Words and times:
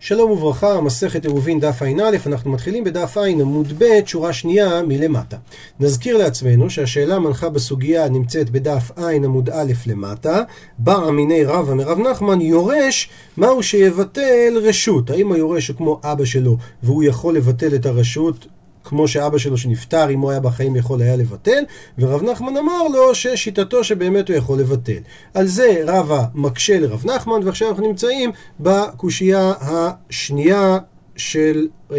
שלום 0.00 0.30
וברכה, 0.30 0.80
מסכת 0.80 1.24
עירובין 1.24 1.60
דף 1.60 1.82
ע"א, 1.82 2.16
אנחנו 2.26 2.52
מתחילים 2.52 2.84
בדף 2.84 3.16
ע' 3.16 3.26
עמוד 3.26 3.72
ב', 3.78 3.84
שורה 4.06 4.32
שנייה 4.32 4.82
מלמטה. 4.82 5.36
נזכיר 5.80 6.16
לעצמנו 6.16 6.70
שהשאלה 6.70 7.14
המנחה 7.14 7.48
בסוגיה 7.48 8.08
נמצאת 8.08 8.50
בדף 8.50 8.90
ע' 8.96 9.10
עמוד 9.10 9.50
א' 9.50 9.72
למטה, 9.86 10.42
בא 10.78 11.08
אמיני 11.08 11.44
רבא 11.44 11.74
מרב 11.74 11.98
נחמן 11.98 12.40
יורש 12.40 13.10
מהו 13.36 13.62
שיבטל 13.62 14.58
רשות. 14.62 15.10
האם 15.10 15.32
היורש 15.32 15.68
הוא 15.68 15.76
כמו 15.76 16.00
אבא 16.04 16.24
שלו 16.24 16.56
והוא 16.82 17.04
יכול 17.04 17.36
לבטל 17.36 17.74
את 17.74 17.86
הרשות 17.86 18.46
כמו 18.88 19.08
שאבא 19.08 19.38
שלו 19.38 19.58
שנפטר, 19.58 20.10
אם 20.10 20.20
הוא 20.20 20.30
היה 20.30 20.40
בחיים 20.40 20.76
יכול 20.76 21.02
היה 21.02 21.16
לבטל, 21.16 21.64
ורב 21.98 22.22
נחמן 22.22 22.56
אמר 22.56 22.88
לו 22.88 23.14
ששיטתו 23.14 23.84
שבאמת 23.84 24.28
הוא 24.28 24.36
יכול 24.36 24.60
לבטל. 24.60 24.98
על 25.34 25.46
זה 25.46 25.82
רבא 25.86 26.24
מקשה 26.34 26.80
לרב 26.80 27.06
נחמן, 27.06 27.40
ועכשיו 27.44 27.68
אנחנו 27.68 27.86
נמצאים 27.86 28.30
בקושייה 28.60 29.52
השנייה 29.60 30.78
של 31.16 31.68
אה, 31.92 31.96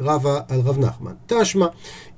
רבא 0.00 0.40
על 0.48 0.60
רב 0.60 0.78
נחמן. 0.78 1.12
תשמע, 1.26 1.66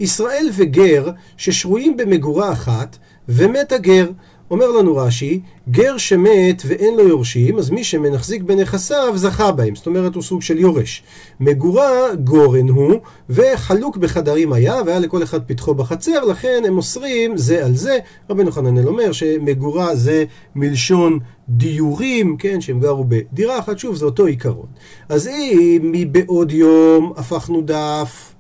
ישראל 0.00 0.50
וגר 0.56 1.10
ששרויים 1.36 1.96
במגורה 1.96 2.52
אחת, 2.52 2.96
ומת 3.28 3.72
הגר. 3.72 4.06
אומר 4.50 4.70
לנו 4.70 4.96
רש"י, 4.96 5.40
גר 5.70 5.96
שמת 5.96 6.62
ואין 6.66 6.96
לו 6.96 7.08
יורשים, 7.08 7.58
אז 7.58 7.70
מי 7.70 7.84
שמנחזיק 7.84 8.42
בנכסיו 8.42 9.12
זכה 9.16 9.52
בהם, 9.52 9.74
זאת 9.74 9.86
אומרת 9.86 10.14
הוא 10.14 10.22
סוג 10.22 10.42
של 10.42 10.58
יורש. 10.58 11.02
מגורה 11.40 12.14
גורן 12.24 12.68
הוא, 12.68 13.00
וחלוק 13.30 13.96
בחדרים 13.96 14.52
היה, 14.52 14.80
והיה 14.86 14.98
לכל 14.98 15.22
אחד 15.22 15.42
פתחו 15.44 15.74
בחצר, 15.74 16.24
לכן 16.24 16.62
הם 16.66 16.76
אוסרים 16.76 17.36
זה 17.36 17.64
על 17.64 17.74
זה. 17.74 17.98
רבנו 18.30 18.52
חננאל 18.52 18.88
אומר 18.88 19.12
שמגורה 19.12 19.96
זה 19.96 20.24
מלשון 20.54 21.18
דיורים, 21.48 22.36
כן, 22.36 22.60
שהם 22.60 22.80
גרו 22.80 23.04
בדירה 23.08 23.58
אחת, 23.58 23.78
שוב 23.78 23.96
זה 23.96 24.04
אותו 24.04 24.26
עיקרון. 24.26 24.66
אז 25.08 25.26
אם 25.26 25.80
מבעוד 25.82 26.52
יום 26.52 27.12
הפכנו 27.16 27.62
דף, 27.64 28.34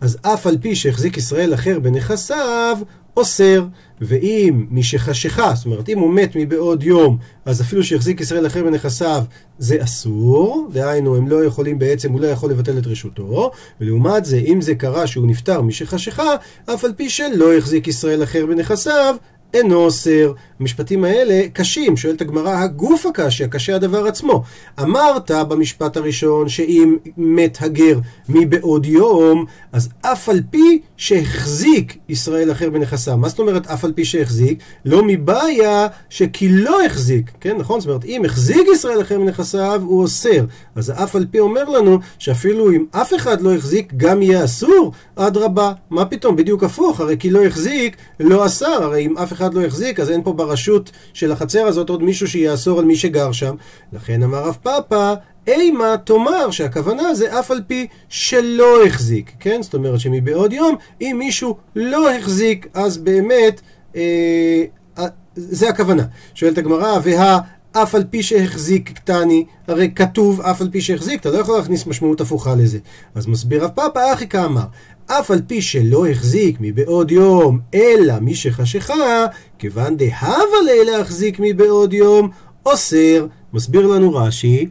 אז 0.00 0.18
אף 0.22 0.46
על 0.46 0.58
פי 0.58 0.74
שהחזיק 0.74 1.16
ישראל 1.16 1.54
אחר 1.54 1.78
בנכסיו, 1.78 2.78
אוסר, 3.16 3.64
ואם 4.02 4.66
משחשיכה, 4.70 5.54
זאת 5.54 5.66
אומרת 5.66 5.88
אם 5.88 5.98
הוא 5.98 6.14
מת 6.14 6.36
מבעוד 6.36 6.82
יום, 6.82 7.18
אז 7.44 7.60
אפילו 7.60 7.84
שהחזיק 7.84 8.20
ישראל 8.20 8.46
אחר 8.46 8.64
בנכסיו 8.64 9.24
זה 9.58 9.82
אסור, 9.82 10.68
דהיינו 10.72 11.16
הם 11.16 11.28
לא 11.28 11.44
יכולים 11.44 11.78
בעצם, 11.78 12.12
הוא 12.12 12.20
לא 12.20 12.26
יכול 12.26 12.50
לבטל 12.50 12.78
את 12.78 12.86
רשותו, 12.86 13.50
ולעומת 13.80 14.24
זה 14.24 14.36
אם 14.36 14.60
זה 14.60 14.74
קרה 14.74 15.06
שהוא 15.06 15.26
נפטר 15.26 15.62
משחשיכה, 15.62 16.34
אף 16.74 16.84
על 16.84 16.92
פי 16.96 17.10
שלא 17.10 17.56
החזיק 17.56 17.88
ישראל 17.88 18.22
אחר 18.22 18.46
בנכסיו, 18.46 19.16
אינו 19.54 19.76
אוסר. 19.76 20.32
המשפטים 20.60 21.04
האלה 21.04 21.48
קשים, 21.52 21.96
שואלת 21.96 22.20
הגמרא, 22.20 22.50
הגוף 22.50 23.06
הקשה, 23.06 23.48
קשה 23.48 23.76
הדבר 23.76 24.06
עצמו. 24.06 24.42
אמרת 24.80 25.30
במשפט 25.30 25.96
הראשון 25.96 26.48
שאם 26.48 26.96
מת 27.16 27.58
הגר 27.60 27.98
מבעוד 28.28 28.86
יום, 28.86 29.44
אז 29.72 29.88
אף 30.00 30.28
על 30.28 30.40
פי 30.50 30.80
שהחזיק 30.96 31.96
ישראל 32.08 32.52
אחר 32.52 32.70
בנכסיו. 32.70 33.16
מה 33.16 33.28
זאת 33.28 33.38
אומרת 33.38 33.66
אף 33.66 33.84
על 33.84 33.92
פי 33.92 34.04
שהחזיק? 34.04 34.58
לא 34.84 35.02
מבעיה 35.06 35.86
שכי 36.08 36.48
לא 36.48 36.84
החזיק, 36.84 37.30
כן, 37.40 37.56
נכון? 37.56 37.80
זאת 37.80 37.88
אומרת, 37.88 38.04
אם 38.04 38.24
החזיק 38.24 38.66
ישראל 38.74 39.00
אחר 39.00 39.18
בנכסיו, 39.18 39.82
הוא 39.84 40.02
אוסר. 40.02 40.44
אז 40.74 40.90
אף 40.90 41.16
על 41.16 41.26
פי 41.30 41.38
אומר 41.38 41.64
לנו 41.64 41.98
שאפילו 42.18 42.70
אם 42.70 42.84
אף 42.90 43.14
אחד 43.14 43.40
לא 43.40 43.54
החזיק, 43.54 43.92
גם 43.96 44.22
יהיה 44.22 44.44
אסור? 44.44 44.92
אדרבה, 45.16 45.72
מה 45.90 46.04
פתאום? 46.04 46.36
בדיוק 46.36 46.64
הפוך, 46.64 47.00
הרי 47.00 47.16
כי 47.18 47.30
לא 47.30 47.44
החזיק, 47.44 47.96
לא 48.20 48.46
אסר. 48.46 48.82
הרי 48.82 49.06
אם 49.06 49.18
אף 49.18 49.32
אחד 49.32 49.41
לא 49.54 49.64
החזיק, 49.64 50.00
אז 50.00 50.10
אין 50.10 50.22
פה 50.22 50.32
ברשות 50.32 50.90
של 51.12 51.32
החצר 51.32 51.66
הזאת 51.66 51.88
עוד 51.88 52.02
מישהו 52.02 52.28
שיאסור 52.28 52.78
על 52.78 52.84
מי 52.84 52.96
שגר 52.96 53.32
שם. 53.32 53.54
לכן 53.92 54.22
אמר 54.22 54.44
רב 54.44 54.56
פאפא, 54.62 55.14
אימה 55.46 55.94
תאמר 56.04 56.50
שהכוונה 56.50 57.14
זה 57.14 57.38
אף 57.38 57.50
על 57.50 57.60
פי 57.66 57.86
שלא 58.08 58.86
החזיק, 58.86 59.32
כן? 59.40 59.62
זאת 59.62 59.74
אומרת 59.74 60.00
שמבעוד 60.00 60.52
יום, 60.52 60.76
אם 61.00 61.16
מישהו 61.18 61.56
לא 61.76 62.14
החזיק, 62.14 62.66
אז 62.74 62.98
באמת, 62.98 63.60
אה, 63.96 64.64
אה, 64.98 65.06
זה 65.36 65.68
הכוונה. 65.68 66.04
שואלת 66.34 66.58
הגמרא, 66.58 66.98
וה... 67.04 67.38
אף 67.72 67.94
על 67.94 68.04
פי 68.10 68.22
שהחזיק 68.22 68.90
קטני, 68.92 69.44
הרי 69.68 69.90
כתוב 69.94 70.40
אף 70.40 70.60
על 70.60 70.68
פי 70.70 70.80
שהחזיק, 70.80 71.20
אתה 71.20 71.30
לא 71.30 71.38
יכול 71.38 71.56
להכניס 71.56 71.86
משמעות 71.86 72.20
הפוכה 72.20 72.54
לזה. 72.54 72.78
אז 73.14 73.26
מסביר 73.26 73.64
רב 73.64 73.70
פאפא, 73.70 74.12
אחי 74.12 74.28
כאמר, 74.28 74.64
אף 75.06 75.30
על 75.30 75.40
פי 75.46 75.62
שלא 75.62 76.06
החזיק 76.06 76.56
מבעוד 76.60 77.10
יום, 77.10 77.58
אלא 77.74 78.14
מי 78.20 78.34
שחשיכה, 78.34 79.26
כיוון 79.58 79.96
דהבה 79.96 80.60
ליה 80.66 80.98
להחזיק 80.98 81.36
מבעוד 81.40 81.92
יום, 81.92 82.30
אוסר. 82.66 83.26
מסביר 83.52 83.86
לנו 83.86 84.14
רש"י, 84.14 84.68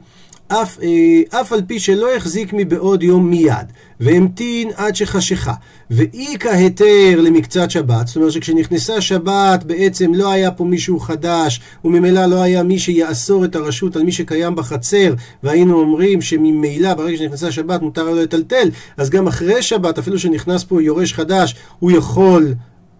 אף, 0.53 0.79
אה, 0.84 1.41
אף 1.41 1.53
על 1.53 1.62
פי 1.67 1.79
שלא 1.79 2.16
החזיק 2.16 2.53
מבעוד 2.53 3.03
יום 3.03 3.29
מיד, 3.29 3.67
והמתין 4.00 4.69
עד 4.75 4.95
שחשיכה, 4.95 5.53
ואיכא 5.91 6.47
היתר 6.47 7.22
למקצת 7.22 7.72
שבת, 7.72 8.07
זאת 8.07 8.16
אומרת 8.16 8.31
שכשנכנסה 8.31 9.01
שבת 9.01 9.63
בעצם 9.63 10.13
לא 10.13 10.31
היה 10.31 10.51
פה 10.51 10.63
מישהו 10.63 11.00
חדש, 11.00 11.61
וממילא 11.85 12.25
לא 12.25 12.41
היה 12.41 12.63
מי 12.63 12.79
שיאסור 12.79 13.45
את 13.45 13.56
הרשות 13.56 13.95
על 13.95 14.03
מי 14.03 14.11
שקיים 14.11 14.56
בחצר, 14.56 15.13
והיינו 15.44 15.79
אומרים 15.79 16.22
שממילא 16.22 16.94
ברגע 16.94 17.17
שנכנסה 17.17 17.51
שבת 17.51 17.81
מותר 17.81 18.03
לו 18.03 18.16
לטלטל, 18.16 18.69
אז 18.97 19.09
גם 19.09 19.28
אחרי 19.28 19.61
שבת, 19.61 19.97
אפילו 19.97 20.19
שנכנס 20.19 20.63
פה 20.63 20.84
יורש 20.84 21.13
חדש, 21.13 21.56
הוא 21.79 21.91
יכול... 21.91 22.53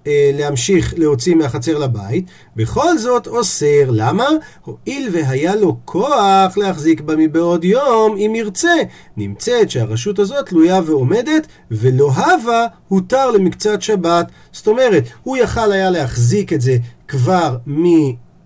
אה, 0.08 0.32
להמשיך 0.34 0.94
להוציא 0.98 1.36
מהחצר 1.36 1.78
לבית, 1.78 2.26
בכל 2.56 2.98
זאת 2.98 3.28
אוסר. 3.28 3.90
למה? 3.90 4.28
הואיל 4.62 5.10
והיה 5.12 5.56
לו 5.56 5.78
כוח 5.86 6.58
להחזיק 6.58 7.02
בה 7.02 7.16
מבעוד 7.16 7.64
יום, 7.64 8.18
אם 8.18 8.34
ירצה. 8.36 8.76
נמצאת 9.18 9.72
שהרשות 9.72 10.20
הזאת 10.20 10.46
תלויה 10.46 10.82
ועומדת, 10.86 11.48
ולא 11.72 12.12
הווה 12.12 12.68
הותר 12.88 13.32
למקצת 13.32 13.82
שבת. 13.82 14.32
זאת 14.52 14.68
אומרת, 14.68 15.04
הוא 15.24 15.38
יכל 15.38 15.72
היה 15.72 15.90
להחזיק 15.90 16.54
את 16.54 16.62
זה 16.62 16.78
כבר 17.08 17.58
מ... 17.68 17.86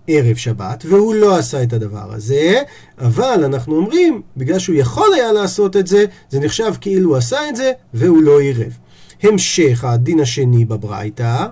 ערב 0.07 0.35
שבת, 0.35 0.83
והוא 0.88 1.15
לא 1.15 1.38
עשה 1.38 1.63
את 1.63 1.73
הדבר 1.73 2.13
הזה, 2.13 2.61
אבל 2.97 3.44
אנחנו 3.44 3.75
אומרים, 3.75 4.21
בגלל 4.38 4.59
שהוא 4.59 4.75
יכול 4.75 5.13
היה 5.13 5.31
לעשות 5.31 5.77
את 5.77 5.88
זה, 5.88 6.05
זה 6.29 6.39
נחשב 6.39 6.73
כאילו 6.81 7.09
הוא 7.09 7.17
עשה 7.17 7.49
את 7.49 7.55
זה, 7.55 7.71
והוא 7.94 8.23
לא 8.23 8.39
עירב. 8.39 8.77
המשך 9.28 9.84
הדין 9.84 10.19
השני 10.19 10.66
בברייתא, 10.66 11.46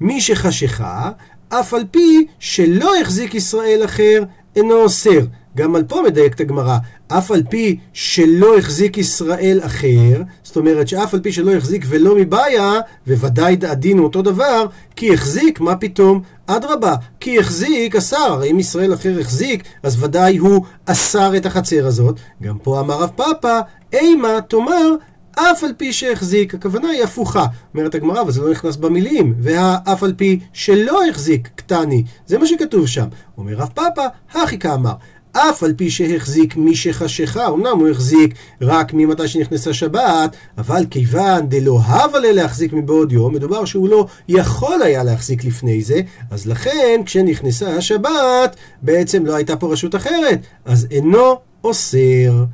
מי 0.00 0.20
שחשיכה, 0.20 1.10
אף 1.48 1.74
על 1.74 1.84
פי 1.90 2.26
שלא 2.38 3.00
החזיק 3.00 3.34
ישראל 3.34 3.80
אחר, 3.84 4.22
אינו 4.56 4.74
אוסר. 4.74 5.20
גם 5.56 5.76
על 5.76 5.84
פה 5.84 6.02
מדייקת 6.06 6.40
הגמרא, 6.40 6.78
אף 7.08 7.30
על 7.30 7.42
פי 7.50 7.78
שלא 7.92 8.58
החזיק 8.58 8.98
ישראל 8.98 9.60
אחר, 9.62 10.22
זאת 10.42 10.56
אומרת 10.56 10.88
שאף 10.88 11.14
על 11.14 11.20
פי 11.20 11.32
שלא 11.32 11.54
החזיק 11.54 11.84
ולא 11.88 12.16
מבעיה, 12.16 12.72
וודאי 13.06 13.56
הדין 13.68 13.98
הוא 13.98 14.06
אותו 14.06 14.22
דבר, 14.22 14.66
כי 14.96 15.14
החזיק, 15.14 15.60
מה 15.60 15.76
פתאום? 15.76 16.22
אדרבה, 16.46 16.94
כי 17.20 17.38
החזיק, 17.38 17.96
אסר, 17.96 18.42
אם 18.50 18.58
ישראל 18.58 18.94
אחר 18.94 19.20
החזיק, 19.20 19.64
אז 19.82 20.02
ודאי 20.04 20.36
הוא 20.36 20.64
אסר 20.86 21.36
את 21.36 21.46
החצר 21.46 21.86
הזאת. 21.86 22.20
גם 22.42 22.58
פה 22.58 22.80
אמר 22.80 23.02
רב 23.02 23.10
פאפא, 23.16 23.60
אימה 23.92 24.40
תאמר 24.48 24.94
אף 25.36 25.64
על 25.64 25.72
פי 25.76 25.92
שהחזיק, 25.92 26.54
הכוונה 26.54 26.88
היא 26.88 27.02
הפוכה. 27.02 27.46
אומרת 27.74 27.94
הגמרא, 27.94 28.20
אבל 28.20 28.32
זה 28.32 28.40
לא 28.40 28.50
נכנס 28.50 28.76
במילים. 28.76 29.34
והאף 29.38 30.02
על 30.02 30.12
פי 30.16 30.40
שלא 30.52 31.08
החזיק 31.08 31.48
קטני, 31.54 32.04
זה 32.26 32.38
מה 32.38 32.46
שכתוב 32.46 32.86
שם. 32.86 33.06
אומר 33.38 33.54
רב 33.54 33.68
פאפא, 33.74 34.06
הכי 34.32 34.58
כאמר. 34.58 34.94
אף 35.32 35.62
על 35.62 35.72
פי 35.76 35.90
שהחזיק 35.90 36.56
מי 36.56 36.76
שחשיכה, 36.76 37.48
אמנם 37.48 37.78
הוא 37.78 37.88
החזיק 37.88 38.34
רק 38.60 38.94
ממתי 38.94 39.28
שנכנסה 39.28 39.72
שבת, 39.72 40.36
אבל 40.58 40.84
כיוון 40.90 41.48
דלא 41.48 41.80
הווה 41.80 42.32
להחזיק 42.32 42.72
מבעוד 42.72 43.12
יום, 43.12 43.34
מדובר 43.34 43.64
שהוא 43.64 43.88
לא 43.88 44.06
יכול 44.28 44.82
היה 44.82 45.04
להחזיק 45.04 45.44
לפני 45.44 45.82
זה, 45.82 46.00
אז 46.30 46.46
לכן 46.46 47.00
כשנכנסה 47.04 47.76
השבת, 47.76 48.56
בעצם 48.82 49.26
לא 49.26 49.34
הייתה 49.34 49.56
פה 49.56 49.72
רשות 49.72 49.94
אחרת, 49.94 50.40
אז 50.64 50.86
אינו 50.90 51.38
אוסר. 51.64 52.44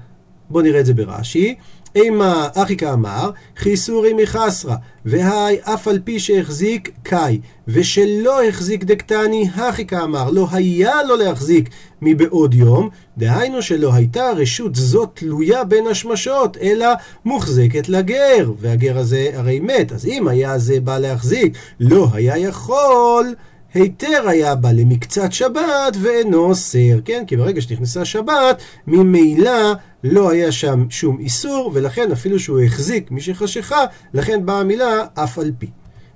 בואו 0.50 0.64
נראה 0.64 0.80
את 0.80 0.86
זה 0.86 0.94
ברש"י. 0.94 1.54
אימה 1.98 2.48
אחי 2.54 2.76
כאמר, 2.76 3.30
חיסורי 3.56 4.12
מחסרא, 4.12 4.74
והי 5.04 5.56
אף 5.62 5.88
על 5.88 5.98
פי 6.04 6.20
שהחזיק 6.20 6.90
קאי, 7.02 7.40
ושלא 7.68 8.44
החזיק 8.44 8.84
דקטני, 8.84 9.48
הכי 9.54 9.86
כאמר, 9.86 10.30
לא 10.30 10.46
היה 10.52 11.02
לו 11.02 11.16
להחזיק 11.16 11.68
מבעוד 12.02 12.54
יום, 12.54 12.88
דהיינו 13.18 13.62
שלא 13.62 13.94
הייתה 13.94 14.30
רשות 14.36 14.74
זאת 14.74 15.10
תלויה 15.14 15.64
בין 15.64 15.86
השמשות, 15.86 16.56
אלא 16.56 16.86
מוחזקת 17.24 17.88
לגר, 17.88 18.52
והגר 18.58 18.98
הזה 18.98 19.30
הרי 19.34 19.60
מת, 19.60 19.92
אז 19.92 20.06
אם 20.06 20.28
היה 20.28 20.58
זה 20.58 20.80
בא 20.80 20.98
להחזיק, 20.98 21.52
לא 21.80 22.08
היה 22.12 22.38
יכול... 22.38 23.34
היתר 23.74 24.28
היה 24.28 24.54
בה 24.54 24.72
למקצת 24.72 25.32
שבת 25.32 25.96
ואינו 26.00 26.38
אוסר, 26.38 27.00
כן? 27.04 27.24
כי 27.26 27.36
ברגע 27.36 27.60
שנכנסה 27.60 28.04
שבת, 28.04 28.62
ממילא 28.86 29.72
לא 30.04 30.30
היה 30.30 30.52
שם 30.52 30.86
שום 30.90 31.18
איסור, 31.20 31.70
ולכן 31.74 32.12
אפילו 32.12 32.38
שהוא 32.38 32.60
החזיק 32.60 33.10
מי 33.10 33.20
שחשיכה, 33.20 33.84
לכן 34.14 34.46
באה 34.46 34.60
המילה 34.60 35.04
אף 35.14 35.38
על 35.38 35.52
פי. 35.58 35.66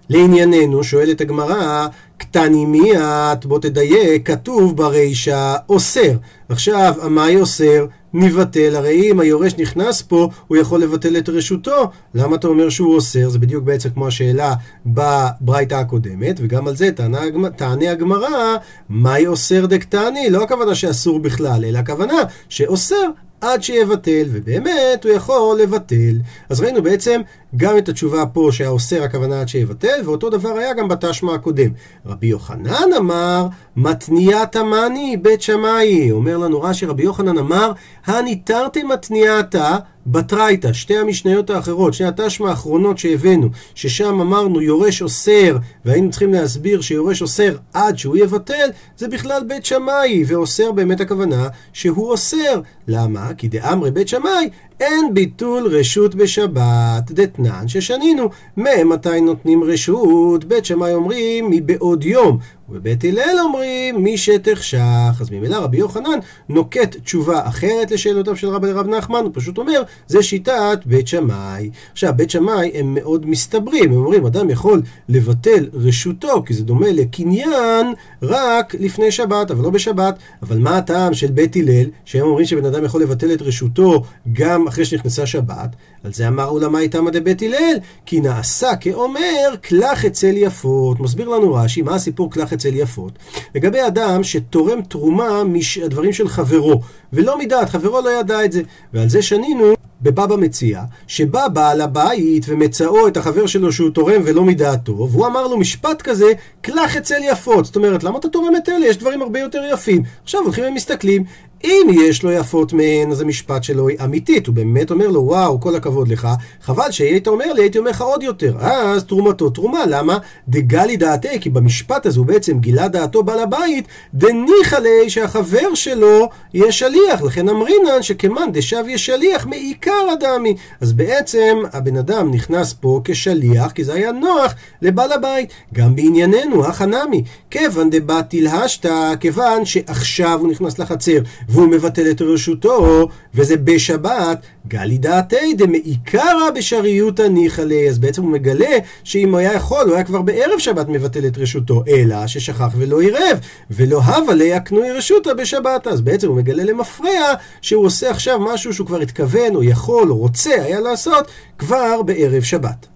לענייננו, 0.09 0.85
שואלת 0.85 1.21
הגמרא, 1.21 1.87
קטני 2.17 2.65
מיעט, 2.65 3.45
בוא 3.45 3.59
תדייק, 3.59 4.31
כתוב 4.31 4.77
ברישה 4.77 5.57
אוסר. 5.69 6.17
עכשיו, 6.49 6.95
מהי 7.11 7.37
אוסר? 7.37 7.87
נבטל, 8.15 8.77
הרי 8.77 9.11
אם 9.11 9.21
היורש 9.21 9.55
נכנס 9.59 10.03
פה, 10.03 10.29
הוא 10.49 10.57
יכול 10.57 10.83
לבטל 10.83 11.19
את 11.19 11.29
רשותו. 11.29 11.91
למה 12.15 12.37
אתה 12.37 12.47
אומר 12.49 12.69
שהוא 12.69 12.95
אוסר? 12.95 13.29
זה 13.29 13.39
בדיוק 13.39 13.65
בעצם 13.65 13.91
כמו 13.91 14.07
השאלה 14.07 14.55
בברייתא 14.87 15.75
הקודמת, 15.75 16.41
וגם 16.43 16.69
על 16.69 16.77
זה 16.77 16.93
תענה, 16.93 17.21
תענה 17.57 17.91
הגמרא, 17.91 18.57
מהי 18.89 19.27
אוסר 19.27 19.67
דקטני? 19.67 20.31
לא 20.31 20.43
הכוונה 20.43 20.75
שאסור 20.75 21.19
בכלל, 21.19 21.65
אלא 21.65 21.79
הכוונה 21.79 22.17
שאוסר 22.49 23.11
עד 23.43 23.63
שיבטל, 23.63 24.25
ובאמת 24.27 25.05
הוא 25.05 25.13
יכול 25.13 25.59
לבטל. 25.61 26.17
אז 26.49 26.61
ראינו 26.61 26.83
בעצם 26.83 27.21
גם 27.57 27.79
את 27.79 27.89
התשובה 27.89 28.27
פה 28.27 28.49
שהאוסר 28.53 29.03
הכוונה 29.03 29.41
עד 29.41 29.49
שיבטל, 29.49 30.01
ואותו 30.05 30.31
דבר 30.31 30.59
היה 30.59 30.75
גם 30.75 30.89
בתשמע 30.89 31.35
הקודם. 31.35 31.71
רבי 32.07 32.27
יוחנן 32.27 32.93
אמר, 32.99 33.47
מתניית 33.77 34.57
המאני 34.57 35.17
בית 35.23 35.43
שמאי. 35.43 36.11
אומר 36.11 36.39
לנו 36.39 36.63
רש"י, 36.63 36.87
רבי 36.87 37.03
יוחנן 37.03 37.39
אמר, 37.39 37.73
הניתרתם 38.07 38.89
מתנייתה 38.89 39.77
בתרייתא, 40.07 40.73
שתי 40.73 40.97
המשניות 40.97 41.51
האחרות, 41.51 41.95
שני 41.95 42.07
התשמע 42.07 42.51
האחרונות 42.51 42.99
שהבאנו, 42.99 43.49
ששם 43.75 44.21
אמרנו 44.21 44.61
יורש 44.61 45.03
אוסר, 45.03 45.57
והיינו 45.85 46.11
צריכים 46.11 46.33
להסביר 46.33 46.81
שיורש 46.81 47.23
אוסר 47.23 47.57
עד 47.73 47.99
שהוא 47.99 48.17
יבטל, 48.17 48.71
זה 48.97 49.09
בכלל 49.09 49.43
בית 49.47 49.65
שמאי, 49.65 50.25
ואוסר 50.27 50.73
באמת 50.73 51.01
הכוונה 51.01 51.49
שהוא 51.73 52.11
אוסר. 52.11 52.61
למה? 52.89 53.35
כי 53.35 53.49
דאמרי 53.49 53.91
בית 53.91 54.09
שמאי 54.09 54.51
אין 54.81 55.15
ביטול 55.15 55.67
רשות 55.67 56.15
בשבת, 56.15 57.11
דתנן 57.11 57.69
ששנינו. 57.69 58.31
ממתי 58.57 59.21
נותנים 59.21 59.65
רשות? 59.65 60.45
בית 60.45 60.65
שמאי 60.65 60.95
אומרים 60.95 61.51
מבעוד 61.51 62.05
יום. 62.05 62.39
ובבית 62.73 63.05
הלל 63.05 63.37
אומרים 63.45 64.03
מי 64.03 64.19
שתחשך. 64.19 65.21
אז 65.21 65.31
ממילא 65.31 65.57
רבי 65.57 65.77
יוחנן 65.77 66.19
נוקט 66.49 66.97
תשובה 66.97 67.49
אחרת 67.49 67.91
לשאלותיו 67.91 68.37
של 68.37 68.49
רבי 68.49 68.73
רב 68.73 68.87
נחמן, 68.89 69.21
הוא 69.25 69.31
פשוט 69.35 69.59
אומר, 69.59 69.83
זה 70.07 70.23
שיטת 70.23 70.79
בית 70.87 71.09
שמאי. 71.09 71.71
עכשיו, 71.93 72.13
בית 72.17 72.31
שמאי 72.31 72.71
הם 72.75 72.95
מאוד 72.95 73.27
מסתברים, 73.27 73.93
הם 73.93 73.97
אומרים, 73.97 74.27
אדם 74.27 74.51
יכול 74.51 74.83
לבטל 75.09 75.69
רשותו, 75.75 76.43
כי 76.47 76.55
זה 76.55 76.65
דומה 76.65 76.93
לקניין 76.93 77.87
רק 78.23 78.75
לפני 78.79 79.11
שבת, 79.11 79.51
אבל 79.51 79.63
לא 79.63 79.71
בשבת. 79.71 80.19
אבל 80.43 80.59
מה 80.59 80.77
הטעם 80.77 81.15
של 81.15 81.31
בית 81.31 81.57
הלל, 81.57 81.87
שהם 82.05 82.27
אומרים 82.27 82.47
שבן 82.47 82.65
אדם 82.65 82.85
יכול 82.85 83.03
לבטל 83.03 83.33
את 83.33 83.43
רשותו 83.43 84.03
גם 84.33 84.62
אחרי 84.67 84.85
שנכנסה 84.85 85.27
שבת? 85.27 85.77
על 86.05 86.13
זה 86.13 86.29
אמר 86.29 86.49
עולמאי 86.49 86.89
תמא 86.89 87.11
דבית 87.11 87.43
הלל, 87.43 87.77
כי 88.07 88.21
נעשה 88.21 88.77
כאומר 88.77 89.57
קלח 89.61 90.05
אצל 90.05 90.33
יפות. 90.37 91.01
מסביר 91.01 91.29
לנו 91.29 91.55
רש"י, 91.55 91.83
מה 91.83 91.95
הסיפור 91.95 92.31
קלח 92.31 92.53
אצל 92.53 92.75
יפות? 92.75 93.13
לגבי 93.55 93.87
אדם 93.87 94.25
שתורם 94.25 94.83
תרומה 94.83 95.43
מהדברים 95.45 96.13
של 96.13 96.29
חברו, 96.29 96.81
ולא 97.13 97.39
מדעת, 97.39 97.71
חברו 97.71 98.01
לא 98.01 98.21
ידע 98.21 98.45
את 98.45 98.53
זה. 98.53 98.63
ועל 98.93 99.09
זה 99.09 99.23
שנינו 99.23 99.75
בבבא 100.03 100.37
מציע, 100.37 100.83
שבא 101.07 101.49
בעל 101.49 101.81
הבית 101.81 102.45
ומצאו 102.49 103.09
את 103.09 103.17
החבר 103.17 103.47
שלו 103.47 103.73
שהוא 103.73 103.91
תורם 103.91 104.23
ולא 104.25 104.45
מדעתו, 104.45 105.09
והוא 105.11 105.27
אמר 105.27 105.47
לו 105.47 105.57
משפט 105.59 106.03
כזה, 106.03 106.33
קלח 106.61 106.97
אצל 106.97 107.21
יפות. 107.23 107.65
זאת 107.65 107.77
אומרת, 107.77 108.05
למה 108.05 108.19
אתה 108.19 108.29
תורם 108.29 108.57
את 108.57 108.69
אלה? 108.69 108.87
יש 108.87 108.97
דברים 108.97 109.23
הרבה 109.23 109.41
יותר 109.41 109.63
יפים. 109.73 110.03
עכשיו 110.23 110.41
הולכים 110.41 110.65
ומסתכלים, 110.65 111.25
אם 111.65 111.87
יש 111.93 112.23
לו 112.23 112.33
יפות 112.33 112.73
מהן, 112.73 113.11
אז 113.11 113.21
המשפט 113.21 113.65
שלו 113.65 113.89
היא 113.89 113.97
אמיתית. 114.05 114.47
הוא 114.47 114.55
באמת 114.55 114.91
אומר 114.91 115.09
לו, 115.09 115.21
וואו, 115.21 115.61
כל 115.61 115.77
הכבוד 115.77 116.09
לך. 116.09 116.29
חבל 116.63 116.91
שהיית 116.91 117.27
אומר 117.27 117.53
לי, 117.53 117.63
הייתי 117.63 117.79
אומר 117.79 117.91
לך 117.91 118.01
עוד 118.01 118.23
יותר. 118.23 118.57
אז 118.61 119.05
תרומתו 119.05 119.51
תרומה. 119.51 119.87
למה? 119.87 120.19
דגלי 120.49 120.97
דעתי, 120.97 121.41
כי 121.41 121.51
במשפט 121.51 122.07
הזה 122.07 122.19
הוא 122.19 122.27
בעצם 122.27 122.59
גילה 122.59 122.89
דעתו 122.89 123.23
בעל 123.23 123.39
הבית, 123.39 123.89
דניחא 124.15 124.77
ליה 124.77 125.11
שהחבר 125.11 125.75
שלו 125.75 126.29
יהיה 126.55 126.73
שליח. 126.73 127.23
לכן 127.23 127.49
אמרינן 127.49 128.03
שכמאן 128.03 128.53
דשב 128.53 128.85
יהיה 128.87 128.99
שליח 128.99 129.47
מעיקר 129.47 130.07
אדמי. 130.13 130.57
אז 130.81 130.93
בעצם 130.93 131.59
הבן 131.73 131.97
אדם 131.97 132.31
נכנס 132.31 132.73
פה 132.73 133.01
כשליח, 133.05 133.73
כי 133.73 133.85
זה 133.85 133.95
היה 133.95 134.13
נוח 134.13 134.55
לבעל 134.83 135.13
הבית. 135.13 135.53
גם 135.75 135.97
בענייננו, 135.97 136.67
החנמי. 136.67 137.25
כיוון 137.51 137.91
דבתי 137.91 138.41
להשתא, 138.41 139.15
כיוון 139.21 139.65
שעכשיו 139.65 140.39
הוא 140.41 140.51
נכנס 140.51 140.79
לחצר. 140.79 141.19
והוא 141.53 141.69
מבטל 141.69 142.11
את 142.11 142.23
רשותו, 142.23 143.09
וזה 143.35 143.57
בשבת, 143.57 144.41
גלי 144.69 144.99
דעתי 144.99 145.55
דמעיקרא 145.55 146.51
בשריותא 146.55 147.23
ניחא 147.23 147.63
ליה. 147.63 147.91
אז 147.91 147.99
בעצם 147.99 148.23
הוא 148.23 148.31
מגלה 148.31 148.79
שאם 149.05 149.35
היה 149.35 149.55
יכול, 149.55 149.85
הוא 149.87 149.95
היה 149.95 150.05
כבר 150.05 150.23
בערב 150.23 150.59
שבת 150.59 150.89
מבטל 150.89 151.27
את 151.27 151.39
רשותו, 151.39 151.83
אלא 151.89 152.27
ששכח 152.27 152.69
ולא 152.77 153.01
עירב, 153.01 153.39
ולא 153.71 154.03
הווה 154.03 154.35
ליה 154.35 154.61
קנוי 154.61 154.93
רשותא 154.93 155.35
בשבת. 155.35 155.87
אז 155.87 156.01
בעצם 156.01 156.29
הוא 156.29 156.37
מגלה 156.37 156.65
למפרע 156.65 157.35
שהוא 157.61 157.87
עושה 157.87 158.11
עכשיו 158.11 158.41
משהו 158.41 158.75
שהוא 158.75 158.87
כבר 158.87 159.01
התכוון, 159.01 159.55
או 159.55 159.63
יכול, 159.63 160.11
או 160.11 160.17
רוצה 160.17 160.55
היה 160.63 160.81
לעשות, 160.81 161.27
כבר 161.59 162.03
בערב 162.03 162.43
שבת. 162.43 162.92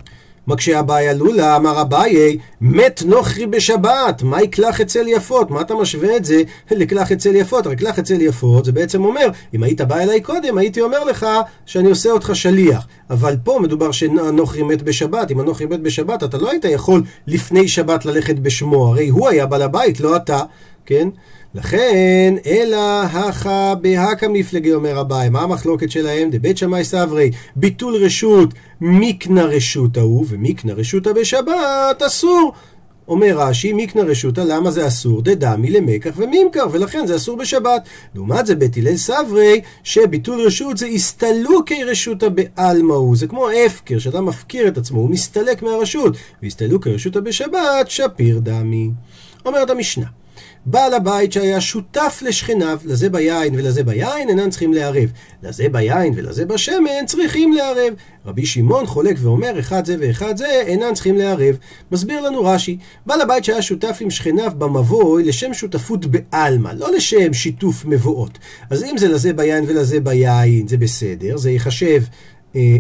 מקשה 0.47 0.81
אביי 0.81 1.09
עלולה, 1.09 1.57
אמר 1.57 1.81
אביי, 1.81 2.39
מת 2.61 3.03
נוכרי 3.07 3.47
בשבת, 3.47 4.23
מה 4.23 4.43
יקלח 4.43 4.81
אצל 4.81 5.09
יפות? 5.09 5.51
מה 5.51 5.61
אתה 5.61 5.75
משווה 5.75 6.17
את 6.17 6.25
זה 6.25 6.43
לקלח 6.71 7.13
אצל 7.13 7.35
יפות? 7.35 7.67
הרי 7.67 7.77
קלח 7.77 7.99
אצל 7.99 8.21
יפות 8.21 8.65
זה 8.65 8.73
בעצם 8.73 9.05
אומר, 9.05 9.29
אם 9.55 9.63
היית 9.63 9.81
בא 9.81 9.99
אליי 9.99 10.21
קודם, 10.21 10.59
הייתי 10.59 10.81
אומר 10.81 11.05
לך 11.05 11.27
שאני 11.67 11.91
עושה 11.91 12.11
אותך 12.11 12.31
שליח. 12.35 12.87
אבל 13.11 13.37
פה 13.45 13.59
מדובר 13.63 13.93
שנוכרי 13.93 14.63
מת 14.63 14.83
בשבת, 14.83 15.31
אם 15.31 15.41
הנוכרי 15.41 15.67
מת 15.67 15.81
בשבת, 15.81 16.25
אתה 16.25 16.39
לא 16.39 16.51
היית 16.51 16.65
יכול 16.65 17.03
לפני 17.27 17.69
שבת 17.69 18.05
ללכת 18.05 18.39
בשמו, 18.39 18.87
הרי 18.89 19.09
הוא 19.09 19.29
היה 19.29 19.47
בעל 19.47 19.63
הבית, 19.63 20.01
לא 20.01 20.17
אתה, 20.17 20.41
כן? 20.87 21.09
לכן, 21.57 22.35
אלא 22.47 23.03
הכא 23.03 23.75
בהכא 23.75 24.27
מפלגי 24.31 24.73
אומר 24.73 25.01
אביי. 25.01 25.29
מה 25.29 25.41
המחלוקת 25.41 25.91
שלהם? 25.91 26.31
דבית 26.31 26.59
שמאי 26.59 26.85
סברי, 26.85 27.31
ביטול 27.57 27.97
רשות 27.97 28.55
מקנה 28.81 29.45
רשות 29.45 29.97
ההוא, 29.97 30.27
ומקנה 30.29 30.73
רשותא 30.73 31.13
בשבת 31.13 32.03
אסור. 32.07 32.53
אומר 33.09 33.39
רש"י, 33.39 33.73
מיקנה 33.73 34.03
רשותא, 34.03 34.41
למה 34.41 34.71
זה 34.71 34.87
אסור? 34.87 35.23
דדמי 35.23 35.71
למקח 35.71 36.15
ומימכר, 36.17 36.67
ולכן 36.73 37.07
זה 37.07 37.17
אסור 37.17 37.37
בשבת. 37.37 37.89
לעומת 38.15 38.47
זה 38.47 38.55
בית 38.55 38.77
הלל 38.77 38.97
סברי, 38.97 39.61
שביטול 39.83 40.47
רשות 40.47 40.77
זה 40.77 40.87
הסתלוקי 40.87 41.85
רשותא 41.85 42.29
בעלמאו. 42.29 43.17
זה 43.17 43.27
כמו 43.27 43.49
הפקר, 43.51 43.99
שאדם 43.99 44.27
מפקיר 44.27 44.69
את 44.69 44.79
עצמו, 44.79 45.01
הוא 45.01 45.11
מסתלק 45.11 45.63
מהרשות. 45.63 46.17
והסתלוקי 46.43 46.91
רשותא 46.91 47.21
בשבת, 47.21 47.89
שפיר 47.89 48.41
דמי. 48.43 48.91
אומרת 49.47 49.71
המשנה. 49.71 50.07
בעל 50.69 50.95
הבית 50.95 51.33
שהיה 51.33 51.61
שותף 51.61 52.23
לשכניו, 52.23 52.79
לזה 52.85 53.09
ביין 53.09 53.55
ולזה 53.55 53.85
ביין, 53.85 54.29
אינם 54.29 54.51
צריכים 54.51 54.73
לערב. 54.73 55.13
לזה 55.43 55.69
ביין 55.69 56.13
ולזה 56.17 56.47
בשמן 56.47 57.07
צריכים 57.07 57.53
לערב. 57.53 57.95
רבי 58.27 58.47
שמעון 58.47 58.87
חולק 58.87 59.17
ואומר, 59.21 59.59
אחד 59.59 59.85
זה 59.85 59.97
ואחד 60.01 60.37
זה, 60.37 60.63
אינם 60.67 60.95
צריכים 60.95 61.17
לערב. 61.17 61.57
מסביר 61.93 62.21
לנו 62.21 62.45
רש"י, 62.45 62.79
בעל 63.07 63.21
הבית 63.21 63.45
שהיה 63.45 63.63
שותף 63.63 63.99
עם 64.01 64.11
שכניו 64.11 64.53
במבוי 64.59 65.25
לשם 65.25 65.55
שותפות 65.55 66.07
בעלמא, 66.07 66.71
לא 66.77 66.93
לשם 66.93 67.33
שיתוף 67.33 67.85
מבואות. 67.85 68.39
אז 68.71 68.85
אם 68.85 68.99
זה 68.99 69.09
לזה 69.09 69.33
ביין 69.33 69.65
ולזה 69.69 70.01
ביין, 70.01 70.69
זה 70.69 70.77
בסדר, 70.77 71.37
זה 71.37 71.51
ייחשב 71.51 72.03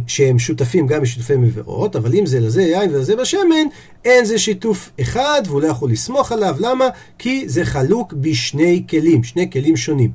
שהם 0.06 0.38
שותפים 0.38 0.86
גם 0.86 1.02
בשיתופי 1.02 1.36
מבואות, 1.36 1.96
אבל 1.96 2.14
אם 2.14 2.26
זה 2.26 2.40
לזה 2.40 2.62
יין 2.62 2.90
ולזה 2.90 3.16
בשמן, 3.16 3.66
אין 4.04 4.24
זה 4.24 4.38
שיתוף 4.38 4.90
אחד 5.00 5.42
והוא 5.46 5.62
לא 5.62 5.66
יכול 5.66 5.90
לסמוך 5.90 6.32
עליו. 6.32 6.56
למה? 6.58 6.88
כי 7.18 7.48
זה 7.48 7.64
חלוק 7.64 8.12
בשני 8.12 8.84
כלים, 8.90 9.24
שני 9.24 9.50
כלים 9.50 9.76
שונים. 9.76 10.10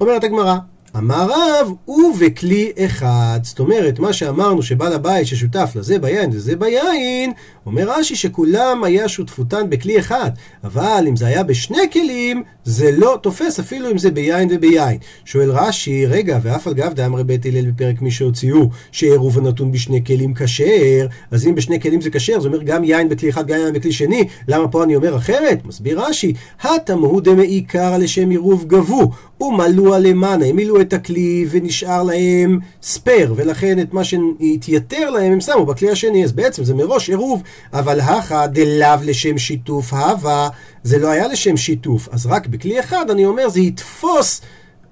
אומרת 0.00 0.24
הגמרא, 0.24 0.56
אמר 0.96 1.26
רב, 1.30 1.72
ובכלי 1.88 2.72
אחד. 2.78 3.40
זאת 3.42 3.58
אומרת, 3.58 3.98
מה 3.98 4.12
שאמרנו 4.12 4.62
שבעל 4.62 4.92
הבית 4.92 5.26
ששותף 5.26 5.72
לזה 5.74 5.98
ביין 5.98 6.30
וזה 6.32 6.56
ביין, 6.56 7.32
אומר 7.66 7.90
רש"י 7.98 8.16
שכולם 8.16 8.84
היה 8.84 9.08
שותפותן 9.08 9.70
בכלי 9.70 9.98
אחד. 9.98 10.30
אבל 10.64 11.04
אם 11.08 11.16
זה 11.16 11.26
היה 11.26 11.42
בשני 11.42 11.90
כלים, 11.92 12.42
זה 12.64 12.90
לא 12.96 13.18
תופס 13.22 13.60
אפילו 13.60 13.90
אם 13.90 13.98
זה 13.98 14.10
ביין 14.10 14.48
וביין. 14.52 14.98
שואל 15.24 15.50
רש"י, 15.50 16.06
רגע, 16.06 16.38
ואף 16.42 16.66
על 16.66 16.74
גב 16.74 16.92
דאמרי 16.94 17.24
בית 17.24 17.46
הלל 17.46 17.70
בפרק 17.70 18.02
מי 18.02 18.10
שהוציאו, 18.10 18.68
שעירוב 18.92 19.38
הנתון 19.38 19.72
בשני 19.72 20.04
כלים 20.04 20.34
כשר, 20.34 21.06
אז 21.30 21.46
אם 21.46 21.54
בשני 21.54 21.80
כלים 21.80 22.00
זה 22.00 22.10
כשר, 22.10 22.40
זה 22.40 22.48
אומר 22.48 22.62
גם 22.62 22.84
יין 22.84 23.08
בכלי 23.08 23.28
אחד, 23.28 23.46
גם 23.46 23.58
יין 23.58 23.72
בכלי 23.72 23.92
שני, 23.92 24.24
למה 24.48 24.68
פה 24.68 24.84
אני 24.84 24.96
אומר 24.96 25.16
אחרת? 25.16 25.64
מסביר 25.64 26.00
רש"י, 26.00 26.32
התמהו 26.60 27.20
דמעיקרא 27.20 27.98
לשם 27.98 28.30
עירוב 28.30 28.64
גבו, 28.66 29.10
ומלאו 29.40 29.94
הם 29.94 30.56
מילאו 30.56 30.80
את 30.80 30.92
הכלי 30.92 31.46
ונשאר 31.50 32.02
להם 32.02 32.58
ספייר, 32.82 33.34
ולכן 33.36 33.80
את 33.80 33.92
מה 33.92 34.04
שהתייתר 34.04 35.10
להם 35.10 35.32
הם 35.32 35.40
שמו 35.40 35.66
בכלי 35.66 35.90
השני, 35.90 36.24
אז 36.24 36.32
בעצם 36.32 36.64
זה 36.64 36.74
מראש 36.74 37.08
עירוב, 37.08 37.42
אבל 37.72 38.00
הכא 38.00 38.46
דלאו 38.46 38.98
לשם 39.04 39.38
שיתוף 39.38 39.92
הווה, 39.92 40.48
זה 40.82 40.98
לא 40.98 41.08
היה 41.08 41.28
לשם 41.28 41.56
שיתוף, 41.56 42.08
אז 42.12 42.26
רק 42.26 42.46
בכלי 42.46 42.80
אחד 42.80 43.10
אני 43.10 43.26
אומר 43.26 43.48
זה 43.48 43.60
יתפוס 43.60 44.40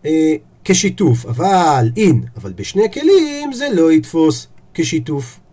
אה, 0.07 0.35
כשיתוף, 0.65 1.27
אבל 1.27 1.91
אין, 1.97 2.23
אבל 2.37 2.53
בשני 2.53 2.93
כלים 2.93 3.53
זה 3.53 3.69
לא 3.73 3.93
יתפוס 3.93 4.47
כשיתוף. 4.75 5.46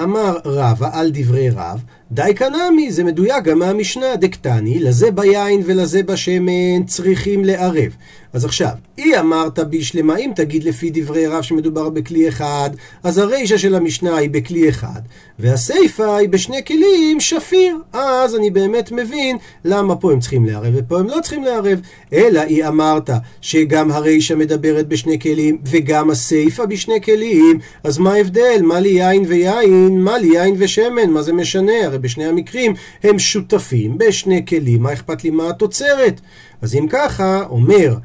אמר 0.00 0.38
רבא 0.44 0.90
על 0.92 1.10
דברי 1.12 1.50
רב, 1.50 1.80
די 2.12 2.34
קנמי, 2.34 2.92
זה 2.92 3.04
מדויק 3.04 3.44
גם 3.44 3.58
מהמשנה, 3.58 4.16
דקטני, 4.16 4.78
לזה 4.78 5.10
ביין 5.10 5.62
ולזה 5.64 6.02
בשמן 6.02 6.84
צריכים 6.86 7.44
לערב. 7.44 7.96
אז 8.32 8.44
עכשיו, 8.44 8.70
אי 8.98 9.18
אמרת 9.20 9.58
בישלמה, 9.58 10.16
אם 10.16 10.30
תגיד 10.36 10.64
לפי 10.64 10.90
דברי 10.94 11.26
רב 11.26 11.42
שמדובר 11.42 11.88
בכלי 11.88 12.28
אחד, 12.28 12.70
אז 13.02 13.18
הרישה 13.18 13.58
של 13.58 13.74
המשנה 13.74 14.16
היא 14.16 14.30
בכלי 14.30 14.68
אחד, 14.68 15.00
והסיפה 15.38 16.16
היא 16.16 16.28
בשני 16.28 16.64
כלים 16.66 17.20
שפיר. 17.20 17.76
אז 17.92 18.36
אני 18.36 18.50
באמת 18.50 18.92
מבין 18.92 19.36
למה 19.64 19.96
פה 19.96 20.12
הם 20.12 20.20
צריכים 20.20 20.46
לערב 20.46 20.72
ופה 20.76 20.98
הם 20.98 21.08
לא 21.08 21.18
צריכים 21.22 21.44
לערב. 21.44 21.80
אלא 22.12 22.42
אי 22.42 22.66
אמרת 22.66 23.10
שגם 23.40 23.92
הרישה 23.92 24.34
מדברת 24.34 24.88
בשני 24.88 25.20
כלים 25.20 25.58
וגם 25.64 26.10
הסיפה 26.10 26.66
בשני 26.66 27.00
כלים, 27.00 27.58
אז 27.84 27.98
מה 27.98 28.12
ההבדל? 28.12 28.60
מה 28.62 28.80
לי 28.80 28.88
יין 28.88 29.24
ויין? 29.28 30.00
מה 30.00 30.18
לי 30.18 30.26
יין 30.26 30.54
ושמן? 30.58 31.10
מה 31.10 31.22
זה 31.22 31.32
משנה? 31.32 31.84
הרי 31.84 31.98
בשני 31.98 32.24
המקרים 32.24 32.74
הם 33.02 33.18
שותפים 33.18 33.98
בשני 33.98 34.46
כלים, 34.46 34.82
מה 34.82 34.92
אכפת 34.92 35.24
לי 35.24 35.30
מה 35.30 35.48
התוצרת? 35.48 36.20
אז 36.62 36.74
אם 36.74 36.86
ככה, 36.90 37.44
אומר 37.50 37.96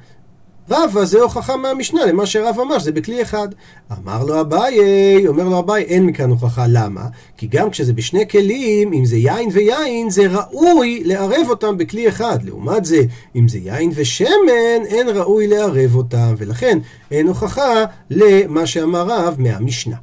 רבא 0.70 1.06
זה 1.06 1.22
הוכחה 1.22 1.58
מהמשנה 1.58 2.06
למה 2.06 2.26
שרב 2.26 2.60
אמר, 2.60 2.80
שזה 2.80 2.92
בכלי 2.92 3.22
אחד. 3.22 3.48
אמר 3.92 4.24
לו 4.24 4.42
אביי, 4.42 5.28
אומר 5.28 5.44
לו 5.50 5.60
אביי, 5.60 5.84
אין 5.84 6.06
מכאן 6.06 6.30
הוכחה, 6.30 6.66
למה? 6.70 7.08
כי 7.38 7.48
גם 7.48 7.70
כשזה 7.70 7.94
בשני 7.94 8.28
כלים, 8.28 8.94
אם 8.94 9.06
זה 9.06 9.18
יין 9.18 9.50
ויין, 9.54 10.10
זה 10.10 10.28
ראוי 10.32 11.02
לערב 11.06 11.50
אותם 11.50 11.78
בכלי 11.78 12.08
אחד. 12.08 12.44
לעומת 12.44 12.86
זה, 12.86 13.02
אם 13.36 13.48
זה 13.48 13.58
יין 13.58 13.92
ושמן, 13.96 14.86
אין 14.86 15.10
ראוי 15.10 15.48
לערב 15.48 15.96
אותם, 15.96 16.36
ולכן 16.38 16.80
אין 17.12 17.28
הוכחה 17.28 17.86
למה 18.10 18.66
שאמר 18.66 19.06
רב 19.08 19.36
מהמשנה. 19.40 19.96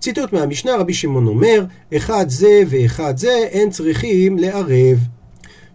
ציטוט 0.00 0.32
מהמשנה, 0.32 0.76
רבי 0.76 0.94
שמעון 0.94 1.26
אומר, 1.26 1.64
אחד 1.96 2.24
זה 2.28 2.62
ואחד 2.66 3.16
זה, 3.16 3.48
אין 3.50 3.70
צריכים 3.70 4.38
לערב. 4.38 4.98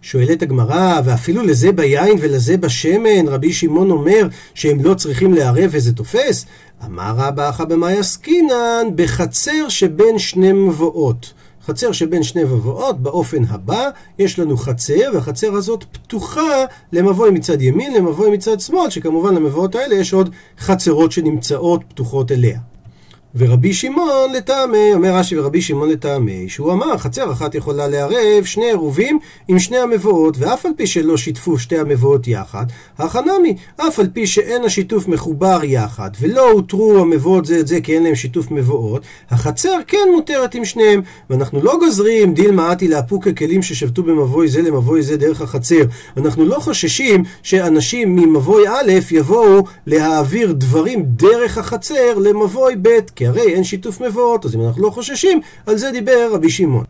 שואלת 0.02 0.42
הגמרא, 0.42 1.00
ואפילו 1.04 1.42
לזה 1.42 1.72
ביין 1.72 2.18
ולזה 2.20 2.56
בשמן, 2.56 3.28
רבי 3.28 3.52
שמעון 3.52 3.90
אומר 3.90 4.28
שהם 4.54 4.84
לא 4.84 4.94
צריכים 4.94 5.34
לערב 5.34 5.70
וזה 5.70 5.92
תופס? 5.92 6.46
אמר 6.86 7.12
רבא 7.16 7.48
אחא 7.48 7.64
במאי 7.64 7.98
עסקינן, 7.98 8.86
בחצר 8.94 9.68
שבין 9.68 10.18
שני 10.18 10.52
מבואות. 10.52 11.32
חצר 11.66 11.92
שבין 11.92 12.22
שני 12.22 12.44
מבואות, 12.44 13.02
באופן 13.02 13.42
הבא, 13.48 13.88
יש 14.18 14.38
לנו 14.38 14.56
חצר, 14.56 15.10
והחצר 15.14 15.54
הזאת 15.54 15.84
פתוחה 15.92 16.64
למבוי 16.92 17.30
מצד 17.30 17.62
ימין, 17.62 17.94
למבוי 17.94 18.30
מצד 18.30 18.60
שמאל, 18.60 18.90
שכמובן 18.90 19.34
למבואות 19.34 19.74
האלה 19.74 19.94
יש 19.94 20.12
עוד 20.12 20.30
חצרות 20.58 21.12
שנמצאות 21.12 21.80
פתוחות 21.88 22.32
אליה. 22.32 22.58
ורבי 23.34 23.72
שמעון 23.72 24.32
לטעמי, 24.32 24.94
אומר 24.94 25.14
רש"י 25.14 25.38
ורבי 25.38 25.62
שמעון 25.62 25.88
לטעמי, 25.88 26.48
שהוא 26.48 26.72
אמר 26.72 26.98
חצר 26.98 27.32
אחת 27.32 27.54
יכולה 27.54 27.88
לערב 27.88 28.44
שני 28.44 28.64
עירובים 28.64 29.18
עם 29.48 29.58
שני 29.58 29.78
המבואות, 29.78 30.36
ואף 30.38 30.66
על 30.66 30.72
פי 30.76 30.86
שלא 30.86 31.16
שיתפו 31.16 31.58
שתי 31.58 31.78
המבואות 31.78 32.28
יחד, 32.28 32.66
החנמי, 32.98 33.56
אף 33.76 33.98
על 33.98 34.08
פי 34.12 34.26
שאין 34.26 34.64
השיתוף 34.64 35.08
מחובר 35.08 35.60
יחד, 35.64 36.10
ולא 36.20 36.50
הותרו 36.50 36.98
המבואות 36.98 37.46
זה 37.46 37.60
את 37.60 37.66
זה 37.66 37.80
כי 37.80 37.94
אין 37.94 38.02
להם 38.02 38.14
שיתוף 38.14 38.50
מבואות, 38.50 39.02
החצר 39.30 39.78
כן 39.86 40.08
מותרת 40.14 40.54
עם 40.54 40.64
שניהם, 40.64 41.02
ואנחנו 41.30 41.62
לא 41.62 41.76
גוזרים 41.80 42.34
דיל 42.34 42.50
מעטי 42.50 42.88
לאפוק 42.88 43.26
הכלים 43.26 43.62
ששבתו 43.62 44.02
במבוי 44.02 44.48
זה 44.48 44.62
למבוי 44.62 45.02
זה 45.02 45.16
דרך 45.16 45.40
החצר. 45.40 45.82
אנחנו 46.16 46.44
לא 46.44 46.58
חוששים 46.60 47.22
שאנשים 47.42 48.16
ממבוי 48.16 48.68
א' 48.68 48.92
יבואו 49.10 49.64
להעביר 49.86 50.52
דברים 50.52 51.02
דרך 51.02 51.58
החצר 51.58 52.18
למבוי 52.18 52.74
ב', 52.82 52.98
כי 53.20 53.26
הרי 53.26 53.54
אין 53.54 53.64
שיתוף 53.64 54.00
מבואות, 54.00 54.44
אז 54.44 54.54
אם 54.54 54.60
אנחנו 54.60 54.82
לא 54.82 54.90
חוששים, 54.90 55.40
על 55.66 55.76
זה 55.78 55.90
דיבר 55.90 56.28
רבי 56.32 56.50
שמעון. 56.50 56.84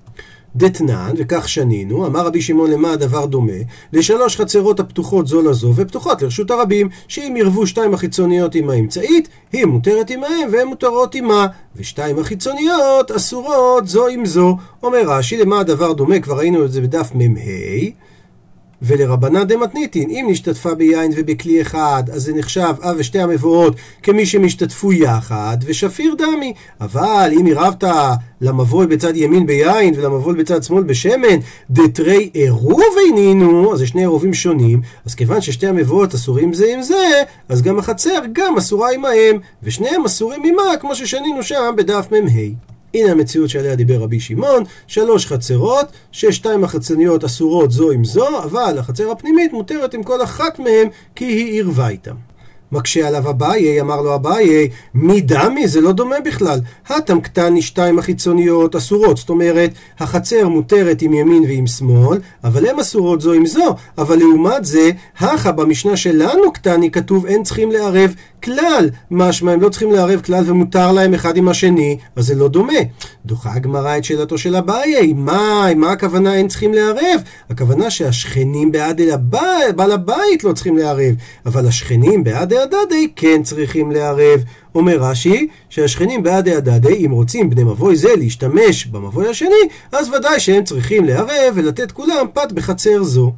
דתנן, 0.57 1.13
וכך 1.17 1.49
שנינו, 1.49 2.07
אמר 2.07 2.27
רבי 2.27 2.43
שמעון 2.43 2.71
למה 2.71 2.93
הדבר 2.93 3.27
דומה? 3.27 3.53
לשלוש 3.93 4.37
חצרות 4.37 4.81
הפתוחות 4.81 5.27
זו 5.27 5.43
לזו 5.43 5.73
ופתוחות 5.77 6.23
לרשות 6.23 6.51
הרבים, 6.51 6.89
שאם 7.09 7.35
ירבו 7.37 7.67
שתיים 7.67 7.95
החיצוניות 7.95 8.55
עם 8.55 8.71
האמצעית, 8.71 9.29
היא 9.53 9.65
מותרת 9.65 10.11
עמהם 10.11 10.49
והן 10.53 10.67
מותרות 10.67 11.15
עמה, 11.15 11.47
ושתיים 11.77 12.19
החיצוניות 12.19 13.11
אסורות 13.11 13.89
זו 13.89 14.07
עם 14.07 14.27
זו. 14.27 14.57
אומר 14.83 15.03
רש"י, 15.07 15.37
למה 15.37 15.61
הדבר 15.61 15.93
דומה? 15.93 16.21
כבר 16.21 16.39
ראינו 16.39 16.65
את 16.65 16.73
זה 16.73 16.81
בדף 16.81 17.11
מ"ה. 17.15 18.00
ולרבנן 18.83 19.45
דמתניתין, 19.45 20.11
אם 20.11 20.27
נשתתפה 20.31 20.75
ביין 20.75 21.13
ובכלי 21.17 21.63
אחד, 21.63 22.03
אז 22.13 22.23
זה 22.23 22.35
נחשב 22.35 22.75
אב 22.83 22.97
ושתי 22.99 23.19
המבואות 23.19 23.75
כמי 24.03 24.27
שהם 24.27 24.45
השתתפו 24.45 24.93
יחד, 24.93 25.59
ושפיר 25.65 26.15
דמי. 26.19 26.55
אבל 26.81 27.31
אם 27.41 27.47
עירבת 27.47 27.85
למבוי 28.41 28.87
בצד 28.87 29.17
ימין 29.17 29.47
ביין 29.47 29.95
ולמבוי 29.97 30.35
בצד 30.35 30.63
שמאל 30.63 30.83
בשמן, 30.83 31.39
דתרי 31.71 32.31
עירוב 32.33 32.95
אינינו, 33.07 33.73
אז 33.73 33.79
זה 33.79 33.87
שני 33.87 34.01
עירובים 34.01 34.35
שונים, 34.35 34.81
אז 35.07 35.15
כיוון 35.15 35.41
ששתי 35.41 35.67
המבואות 35.67 36.15
אסורים 36.15 36.53
זה 36.53 36.67
עם 36.75 36.83
זה, 36.83 37.23
אז 37.49 37.63
גם 37.63 37.79
החצר 37.79 38.19
גם 38.33 38.57
אסורה 38.57 38.93
עמהם, 38.93 39.39
ושניהם 39.63 40.05
אסורים 40.05 40.43
עמה, 40.45 40.77
כמו 40.81 40.95
ששנינו 40.95 41.43
שם 41.43 41.75
בדף 41.77 42.07
מ"ה. 42.13 42.70
הנה 42.95 43.11
המציאות 43.11 43.51
שעליה 43.51 43.77
דיבר 43.77 44.03
רבי 44.03 44.21
שמעון, 44.21 44.65
שלוש 44.87 45.27
חצרות, 45.27 45.87
ששתיים 46.13 46.65
החצניות 46.65 47.25
אסורות 47.25 47.71
זו 47.71 47.91
עם 47.91 48.05
זו, 48.05 48.43
אבל 48.45 48.79
החצר 48.79 49.11
הפנימית 49.11 49.53
מותרת 49.53 49.95
עם 49.95 50.03
כל 50.03 50.23
אחת 50.23 50.59
מהן 50.59 50.89
כי 51.15 51.25
היא 51.25 51.53
עירבה 51.53 51.89
איתם. 51.89 52.15
מקשה 52.73 53.09
עליו 53.09 53.31
אביי, 53.31 53.81
אמר 53.81 54.01
לו 54.01 54.15
אביי, 54.15 54.69
מי 54.95 55.21
דמי? 55.21 55.69
זה 55.69 55.81
לא 55.81 55.93
דומה 55.93 56.21
בכלל. 56.25 56.61
הטם 56.89 57.21
קטני 57.21 57.63
שתיים 57.63 57.99
החיצוניות 57.99 58.77
אסורות, 58.77 59.17
זאת 59.17 59.29
אומרת, 59.29 59.71
החצר 59.99 60.49
מותרת 60.49 61.03
עם 61.03 61.15
ימין 61.15 61.43
ועם 61.43 61.67
שמאל, 61.67 62.19
אבל 62.45 62.67
הן 62.67 62.81
אסורות 62.81 63.21
זו 63.21 63.33
עם 63.33 63.47
זו. 63.47 63.75
אבל 63.99 64.19
לעומת 64.19 64.65
זה, 64.65 64.91
הכה 65.19 65.53
במשנה 65.53 65.97
שלנו 65.97 66.53
קטני 66.53 66.91
כתוב 66.91 67.27
אין 67.27 67.43
צריכים 67.43 67.71
לערב 67.71 68.15
כלל. 68.45 68.91
משמע 69.11 69.53
הם 69.53 69.61
לא 69.61 69.69
צריכים 69.69 69.93
לערב 69.93 70.21
כלל 70.21 70.45
ומותר 70.47 70.93
להם 70.93 71.15
אחד 71.15 71.37
עם 71.37 71.49
השני, 71.49 71.99
אז 72.17 72.27
זה 72.27 72.35
לא 72.35 72.49
דומה. 72.49 72.73
דוחה 73.27 73.55
הגמרא 73.55 73.99
את 73.99 74.05
שאלתו 74.05 74.39
של 74.39 74.57
אביי, 74.57 75.13
מה, 75.17 75.67
מה 75.77 75.93
הכוונה 75.93 76.35
אין 76.35 76.49
צריכים 76.49 76.75
לערב? 76.75 77.21
הכוונה 77.51 77.91
שהשכנים 77.91 78.73
בעד 78.73 79.01
בעל 79.77 79.93
הבית 79.93 80.45
לא 80.45 80.53
צריכים 80.53 80.79
לערב, 80.79 81.15
אבל 81.47 81.67
השכנים 81.67 82.25
בעד 82.25 82.53
הדדי 82.53 83.09
כן 83.17 83.43
צריכים 83.43 83.91
לערב. 83.91 84.41
אומר 84.75 84.97
רש"י 84.97 85.49
שהשכנים 85.69 86.23
בעד 86.23 86.49
הדדי, 86.49 87.07
אם 87.07 87.11
רוצים 87.11 87.51
בני 87.51 87.65
מבוי 87.65 87.97
זה 87.97 88.17
להשתמש 88.17 88.87
במבוי 88.87 89.29
השני, 89.29 89.69
אז 89.93 90.09
ודאי 90.09 90.41
שהם 90.41 90.65
צריכים 90.65 91.05
לערב 91.05 91.55
ולתת 91.55 91.93
כולם 91.93 92.27
פת 92.35 92.53
בחצר 92.53 93.03
זו. 93.03 93.33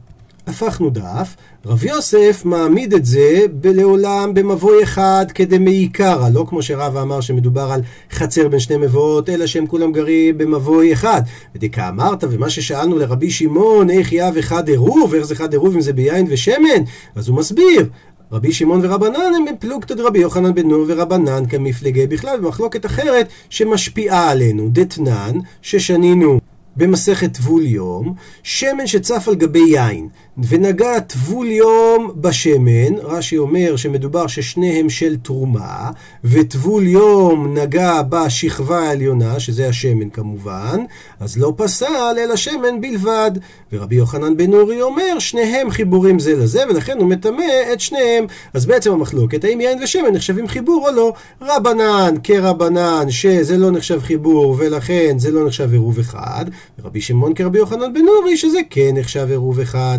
הפכנו 0.46 0.90
דף, 0.90 1.36
רב 1.66 1.84
יוסף 1.84 2.42
מעמיד 2.44 2.94
את 2.94 3.04
זה 3.04 3.44
לעולם 3.64 4.34
במבוי 4.34 4.82
אחד 4.82 5.26
כדמי 5.34 5.70
עיקרא, 5.70 6.28
לא 6.28 6.44
כמו 6.48 6.62
שרב 6.62 6.96
אמר 6.96 7.20
שמדובר 7.20 7.72
על 7.72 7.80
חצר 8.12 8.48
בין 8.48 8.60
שני 8.60 8.76
מבואות, 8.76 9.28
אלא 9.28 9.46
שהם 9.46 9.66
כולם 9.66 9.92
גרים 9.92 10.38
במבוי 10.38 10.92
אחד. 10.92 11.22
ודקה 11.54 11.88
אמרת, 11.88 12.24
ומה 12.30 12.50
ששאלנו 12.50 12.98
לרבי 12.98 13.30
שמעון, 13.30 13.90
איך 13.90 14.12
יאב 14.12 14.36
אחד 14.36 14.68
עירוב, 14.68 15.14
איך 15.14 15.24
זה 15.24 15.34
אחד 15.34 15.52
עירוב 15.52 15.74
אם 15.74 15.80
זה 15.80 15.92
ביין 15.92 16.26
ושמן? 16.28 16.82
אז 17.14 17.28
הוא 17.28 17.36
מסביר, 17.36 17.88
רבי 18.32 18.52
שמעון 18.52 18.80
ורבנן 18.82 19.32
הם 19.36 19.44
פלוגתא 19.58 19.94
דרבי 19.94 20.18
יוחנן 20.18 20.54
בן 20.54 20.68
נור 20.68 20.84
ורבנן 20.88 21.46
כמפלגי 21.46 22.06
בכלל 22.06 22.40
במחלוקת 22.40 22.86
אחרת 22.86 23.28
שמשפיעה 23.50 24.30
עלינו, 24.30 24.68
דתנן, 24.72 25.38
ששנינו 25.62 26.40
במסכת 26.76 27.34
טבול 27.34 27.66
יום, 27.66 28.14
שמן 28.42 28.86
שצף 28.86 29.28
על 29.28 29.34
גבי 29.34 29.64
יין, 29.68 30.08
ונגע 30.38 31.00
טבול 31.00 31.46
יום 31.46 32.12
בשמן, 32.16 32.94
רש"י 33.02 33.38
אומר 33.38 33.76
שמדובר 33.76 34.26
ששניהם 34.26 34.90
של 34.90 35.16
תרומה, 35.16 35.90
וטבול 36.24 36.86
יום 36.86 37.58
נגע 37.58 38.02
בשכבה 38.02 38.78
העליונה, 38.78 39.40
שזה 39.40 39.68
השמן 39.68 40.10
כמובן, 40.10 40.84
אז 41.20 41.38
לא 41.38 41.52
פסל 41.56 42.16
אלא 42.18 42.36
שמן 42.36 42.80
בלבד. 42.80 43.30
ורבי 43.72 43.94
יוחנן 43.96 44.36
בן 44.36 44.50
נורי 44.50 44.82
אומר, 44.82 45.18
שניהם 45.18 45.70
חיבורים 45.70 46.18
זה 46.18 46.36
לזה, 46.36 46.62
ולכן 46.70 46.98
הוא 46.98 47.08
מטמא 47.08 47.44
את 47.72 47.80
שניהם. 47.80 48.24
אז 48.54 48.66
בעצם 48.66 48.92
המחלוקת, 48.92 49.44
האם 49.44 49.60
יין 49.60 49.82
ושמן 49.82 50.12
נחשבים 50.12 50.48
חיבור 50.48 50.88
או 50.88 50.94
לא? 50.94 51.12
רבנן 51.42 52.14
כרבנן, 52.22 53.10
שזה 53.10 53.58
לא 53.58 53.70
נחשב 53.70 54.00
חיבור, 54.00 54.56
ולכן 54.58 55.18
זה 55.18 55.30
לא 55.30 55.46
נחשב 55.46 55.72
עירוב 55.72 55.98
אחד. 55.98 56.44
ורבי 56.78 57.00
שמעון 57.00 57.34
כרבי 57.34 57.58
יוחנן 57.58 57.92
בן 57.92 58.00
נורי, 58.00 58.36
שזה 58.36 58.58
כן 58.70 58.90
נחשב 58.94 59.26
עירוב 59.30 59.60
אחד. 59.60 59.98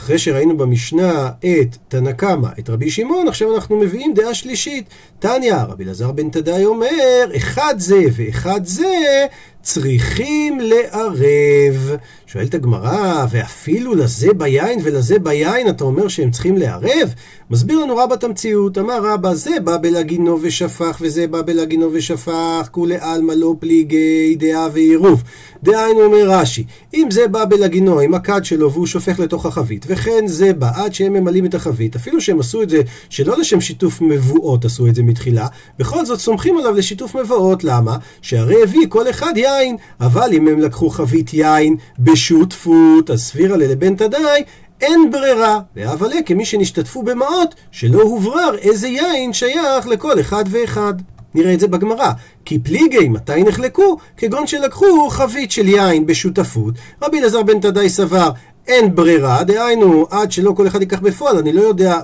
אחרי 0.00 0.18
שראינו 0.18 0.56
במשנה 0.56 1.30
את 1.38 1.76
תנא 1.88 2.12
קמא, 2.12 2.48
את 2.58 2.70
רבי 2.70 2.90
שמעון, 2.90 3.28
עכשיו 3.28 3.54
אנחנו 3.54 3.76
מביאים 3.76 4.14
דעה 4.14 4.34
שלישית. 4.34 4.84
תניא, 5.18 5.54
רבי 5.54 5.84
אלעזר 5.84 6.12
בן 6.12 6.30
תדאי 6.30 6.64
אומר, 6.64 7.30
אחד 7.36 7.74
זה 7.78 8.02
ואחד 8.12 8.60
זה, 8.64 9.26
צריכים 9.62 10.60
לערב. 10.60 11.96
שואלת 12.26 12.54
הגמרא, 12.54 13.26
ואפילו 13.30 13.94
לזה 13.94 14.32
ביין 14.32 14.80
ולזה 14.82 15.18
ביין 15.18 15.68
אתה 15.68 15.84
אומר 15.84 16.08
שהם 16.08 16.30
צריכים 16.30 16.56
לערב? 16.56 17.14
מסביר 17.50 17.80
לנו 17.80 17.96
רבא 17.96 18.14
את 18.14 18.24
המציאות, 18.24 18.78
אמר 18.78 19.04
רבא, 19.04 19.34
זה 19.34 19.50
בא 19.64 19.76
בלגינו 19.76 20.38
ושפך 20.42 20.98
וזה 21.00 21.26
בא 21.26 21.42
בלגינו 21.42 21.88
ושפך, 21.92 22.68
כולי 22.70 22.96
עלמא 23.00 23.32
לא 23.32 23.54
פליגי 23.60 24.36
דעה 24.38 24.68
ועירוב. 24.72 25.22
דהיינו 25.62 26.00
אומר 26.04 26.30
רש"י, 26.30 26.64
אם 26.94 27.08
זה 27.10 27.28
בא 27.28 27.44
בלגינו 27.44 28.00
עם 28.00 28.14
הכד 28.14 28.44
שלו 28.44 28.72
והוא 28.72 28.86
שופך 28.86 29.20
לתוך 29.20 29.46
החבית, 29.46 29.86
וכן 29.88 30.26
זה 30.26 30.52
בא 30.52 30.70
עד 30.74 30.94
שהם 30.94 31.12
ממלאים 31.12 31.46
את 31.46 31.54
החבית, 31.54 31.96
אפילו 31.96 32.20
שהם 32.20 32.40
עשו 32.40 32.62
את 32.62 32.70
זה 32.70 32.82
שלא 33.08 33.38
לשם 33.38 33.60
שיתוף 33.60 34.00
מבואות 34.00 34.64
עשו 34.64 34.86
את 34.86 34.94
זה 34.94 35.02
מתחילה, 35.02 35.46
בכל 35.78 36.06
זאת 36.06 36.20
סומכים 36.20 36.58
עליו 36.58 36.74
לשיתוף 36.74 37.16
מבואות, 37.16 37.64
למה? 37.64 37.96
שהרי 38.22 38.62
הביא 38.62 38.86
כל 38.88 39.10
אחד 39.10 39.36
יין, 39.58 39.76
אבל 40.00 40.32
אם 40.32 40.48
הם 40.48 40.60
לקחו 40.60 40.90
חבית 40.90 41.34
יין 41.34 41.76
בשותפות, 41.98 43.10
אז 43.10 43.22
סבירה 43.22 43.56
ללבן 43.56 43.96
תדאי, 43.96 44.44
אין 44.80 45.10
ברירה, 45.10 45.60
ואבלה 45.76 46.16
כמי 46.26 46.44
שנשתתפו 46.44 47.02
במעות, 47.02 47.54
שלא 47.70 48.02
הוברר 48.02 48.56
איזה 48.58 48.88
יין 48.88 49.32
שייך 49.32 49.86
לכל 49.86 50.20
אחד 50.20 50.44
ואחד. 50.50 50.94
נראה 51.34 51.54
את 51.54 51.60
זה 51.60 51.68
בגמרא. 51.68 52.12
כי 52.44 52.58
פליגי, 52.58 53.08
מתי 53.08 53.42
נחלקו? 53.42 53.96
כגון 54.16 54.46
שלקחו 54.46 55.08
חבית 55.10 55.50
של 55.50 55.68
יין 55.68 56.06
בשותפות. 56.06 56.74
רבי 57.02 57.18
אלעזר 57.18 57.42
בן 57.42 57.60
תדאי 57.60 57.88
סבר, 57.88 58.30
אין 58.66 58.94
ברירה, 58.94 59.44
דהיינו, 59.44 60.06
עד 60.10 60.32
שלא 60.32 60.52
כל 60.56 60.66
אחד 60.66 60.80
ייקח 60.80 61.00
בפועל, 61.00 61.38
אני 61.38 61.52
לא 61.52 61.60
יודע 61.60 62.00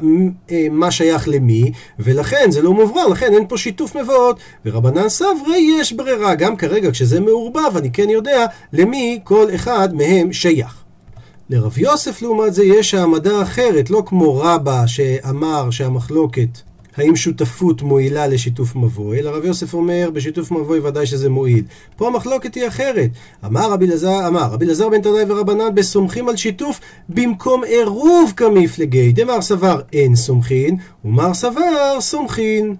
אה, 0.51 0.67
מה 0.71 0.91
שייך 0.91 1.29
למי, 1.29 1.73
ולכן 1.99 2.51
זה 2.51 2.63
לא 2.63 2.73
מוברר, 2.75 3.09
לכן 3.09 3.33
אין 3.35 3.49
פה 3.49 3.59
שיתוף 3.59 3.97
מבואות. 3.97 4.39
ורבנן 4.65 5.09
סברי 5.09 5.77
יש 5.81 5.93
ברירה, 5.93 6.35
גם 6.35 6.57
כרגע 6.57 6.91
כשזה 6.91 7.21
מעורבב, 7.21 7.77
אני 7.77 7.93
כן 7.93 8.11
יודע 8.11 8.47
למי 8.73 9.21
כל 9.25 9.47
אחד 9.55 9.95
מהם 9.95 10.33
שייך. 10.33 10.83
לרב 11.51 11.79
יוסף 11.79 12.23
לעומת 12.23 12.55
זה 12.55 12.65
יש 12.65 12.95
העמדה 12.95 13.43
אחרת, 13.43 13.91
לא 13.91 14.03
כמו 14.07 14.37
רבא 14.37 14.87
שאמר 14.87 15.71
שהמחלוקת 15.71 16.49
האם 16.97 17.17
שותפות 17.17 17.83
מועילה 17.83 18.27
לשיתוף 18.27 18.77
מבוי, 18.77 19.19
אלא 19.19 19.31
רב 19.31 19.45
יוסף 19.45 19.75
אומר, 19.75 20.11
בשיתוף 20.13 20.51
מבוי 20.51 20.79
ודאי 20.79 21.07
שזה 21.07 21.29
מועיל. 21.29 21.65
פה 21.97 22.07
המחלוקת 22.07 22.55
היא 22.55 22.67
אחרת. 22.67 23.11
אמר 23.45 23.73
רבי 23.73 23.87
אלעזר, 23.87 24.29
אמר 24.29 24.43
רבי 24.53 24.65
אלעזר 24.65 24.89
בן 24.89 25.01
תדאי 25.01 25.25
ורבנן 25.29 25.75
בסומכים 25.75 26.29
על 26.29 26.37
שיתוף 26.37 26.81
במקום 27.09 27.65
עירוב 27.65 28.33
כמפלגי. 28.37 29.13
דמר 29.13 29.43
סבר 29.43 29.81
אין 29.93 30.17
סומכין, 30.17 30.77
ומר 31.05 31.35
סבר 31.35 32.01
סומכין. 32.01 32.77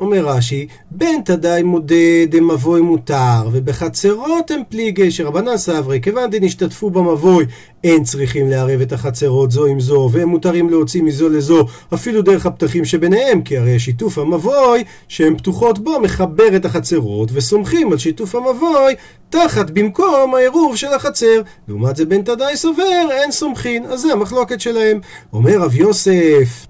אומר 0.00 0.26
רש"י, 0.26 0.66
בין 0.90 1.20
תדאי 1.24 1.62
מודה 1.62 2.26
דמבוי 2.28 2.80
מותר, 2.80 3.48
ובחצרות 3.52 4.50
הם 4.50 4.60
פליגי 4.68 5.10
שרבנן 5.10 5.56
סברי, 5.56 6.00
כיוון 6.02 6.30
דנשתתפו 6.30 6.90
במבוי, 6.90 7.46
אין 7.84 8.04
צריכים 8.04 8.50
לערב 8.50 8.80
את 8.80 8.92
החצרות 8.92 9.50
זו 9.50 9.66
עם 9.66 9.80
זו, 9.80 10.08
והם 10.12 10.28
מותרים 10.28 10.70
להוציא 10.70 11.02
מזו 11.02 11.28
לזו, 11.28 11.66
אפילו 11.94 12.22
דרך 12.22 12.46
הפתחים 12.46 12.84
שביניהם, 12.84 13.42
כי 13.42 13.58
הרי 13.58 13.78
שיתוף 13.78 14.18
המבוי, 14.18 14.84
שהן 15.08 15.36
פתוחות 15.36 15.78
בו, 15.78 16.00
מחבר 16.00 16.56
את 16.56 16.64
החצרות, 16.64 17.28
וסומכים 17.32 17.92
על 17.92 17.98
שיתוף 17.98 18.34
המבוי, 18.34 18.94
תחת 19.30 19.70
במקום 19.70 20.34
העירוב 20.34 20.76
של 20.76 20.92
החצר. 20.92 21.42
לעומת 21.68 21.96
זה 21.96 22.04
בן 22.04 22.22
תדאי 22.22 22.56
סובר, 22.56 23.08
אין 23.10 23.32
סומכין, 23.32 23.84
אז 23.86 24.00
זה 24.00 24.12
המחלוקת 24.12 24.60
שלהם. 24.60 25.00
אומר 25.32 25.58
רב 25.58 25.74
יוסף, 25.74 26.66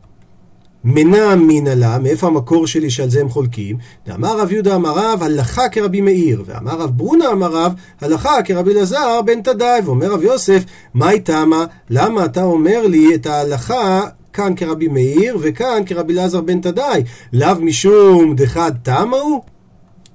מנה 0.85 1.33
אמינא 1.33 1.71
לה, 1.71 1.99
מאיפה 1.99 2.27
המקור 2.27 2.67
שלי 2.67 2.91
שעל 2.91 3.11
זה 3.11 3.21
הם 3.21 3.29
חולקים? 3.29 3.77
ואמר 4.07 4.41
רב 4.41 4.53
יהודה 4.53 4.75
אמר 4.75 4.93
רב, 4.95 5.23
הלכה 5.23 5.69
כרבי 5.69 6.01
מאיר, 6.01 6.43
ואמר 6.47 6.73
רב 6.73 6.91
ברונה 6.91 7.29
אמר 7.33 7.53
רב, 7.53 7.75
הלכה 8.01 8.43
כרבי 8.45 8.73
אלעזר 8.73 9.23
בן 9.27 9.43
תדאי, 9.43 9.81
ואומר 9.85 10.13
רב 10.13 10.23
יוסף, 10.23 10.65
מהי 10.95 11.21
תמה? 11.21 11.65
למה 11.91 12.25
אתה 12.25 12.43
אומר 12.43 12.87
לי 12.87 13.15
את 13.15 13.27
ההלכה 13.27 14.03
כאן 14.33 14.53
כרבי 14.57 14.89
מאיר, 14.89 15.39
וכאן 15.41 15.83
כרבי 15.87 16.13
אלעזר 16.13 16.41
בן 16.41 16.61
תדאי? 16.61 17.03
לאו 17.33 17.61
משום 17.61 18.35
דחד 18.37 18.73
תמה 18.83 19.17
הוא? 19.17 19.41